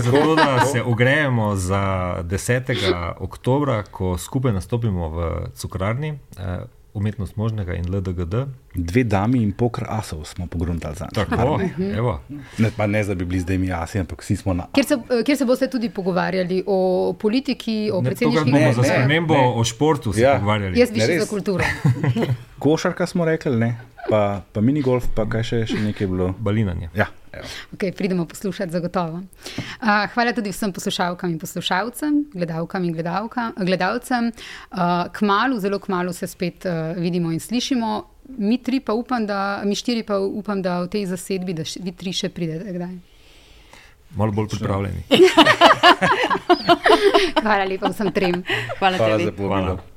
[0.00, 1.84] Zato, da se ogrejemo za
[2.24, 2.72] 10.
[3.20, 6.16] oktobra, ko skupaj nastopimo v cukrarni.
[6.38, 6.64] Eh,
[6.96, 8.34] umetnost možnega in LDGD.
[8.74, 11.26] Dve dami in pokr asov smo pogruntali za njih.
[11.28, 11.60] Tako,
[11.96, 12.20] evo.
[12.58, 14.66] Ne, pa ne, da bi bili zdaj mi asi, ampak vsi smo na.
[14.72, 18.74] Kjer se, kjer se boste tudi pogovarjali o politiki, o predsedniški politiki?
[18.74, 20.34] Za spremembo o športu se ja.
[20.34, 20.80] pogovarjali.
[20.80, 21.64] Jaz bi šel za kulturo.
[22.64, 23.76] Košarka smo rekli, ne.
[24.10, 26.32] Pa, pa mini golf, pa kaj še, še nekaj bilo.
[26.38, 26.88] Balinanje.
[26.94, 27.10] Ja.
[27.74, 29.16] Okay, pridemo poslušati, zagotovo.
[29.16, 29.22] Uh,
[30.14, 34.32] hvala tudi vsem poslušalkam in poslušalcem, gledalkam in gledalka, gledalcem.
[34.70, 34.78] Uh,
[35.12, 38.04] kmalu, zelo kmalu se spet uh, vidimo in slišimo.
[38.38, 41.92] Mi, pa upam, da, mi štiri pa upam, da v tej zasedbi, da še, vi
[41.92, 42.72] tri še pridete.
[42.74, 42.96] Kdaj?
[44.16, 45.02] Malo bolj pripravljeni.
[47.44, 48.42] hvala lepa vsem trem.
[48.78, 49.95] Hvala, hvala za povabilo.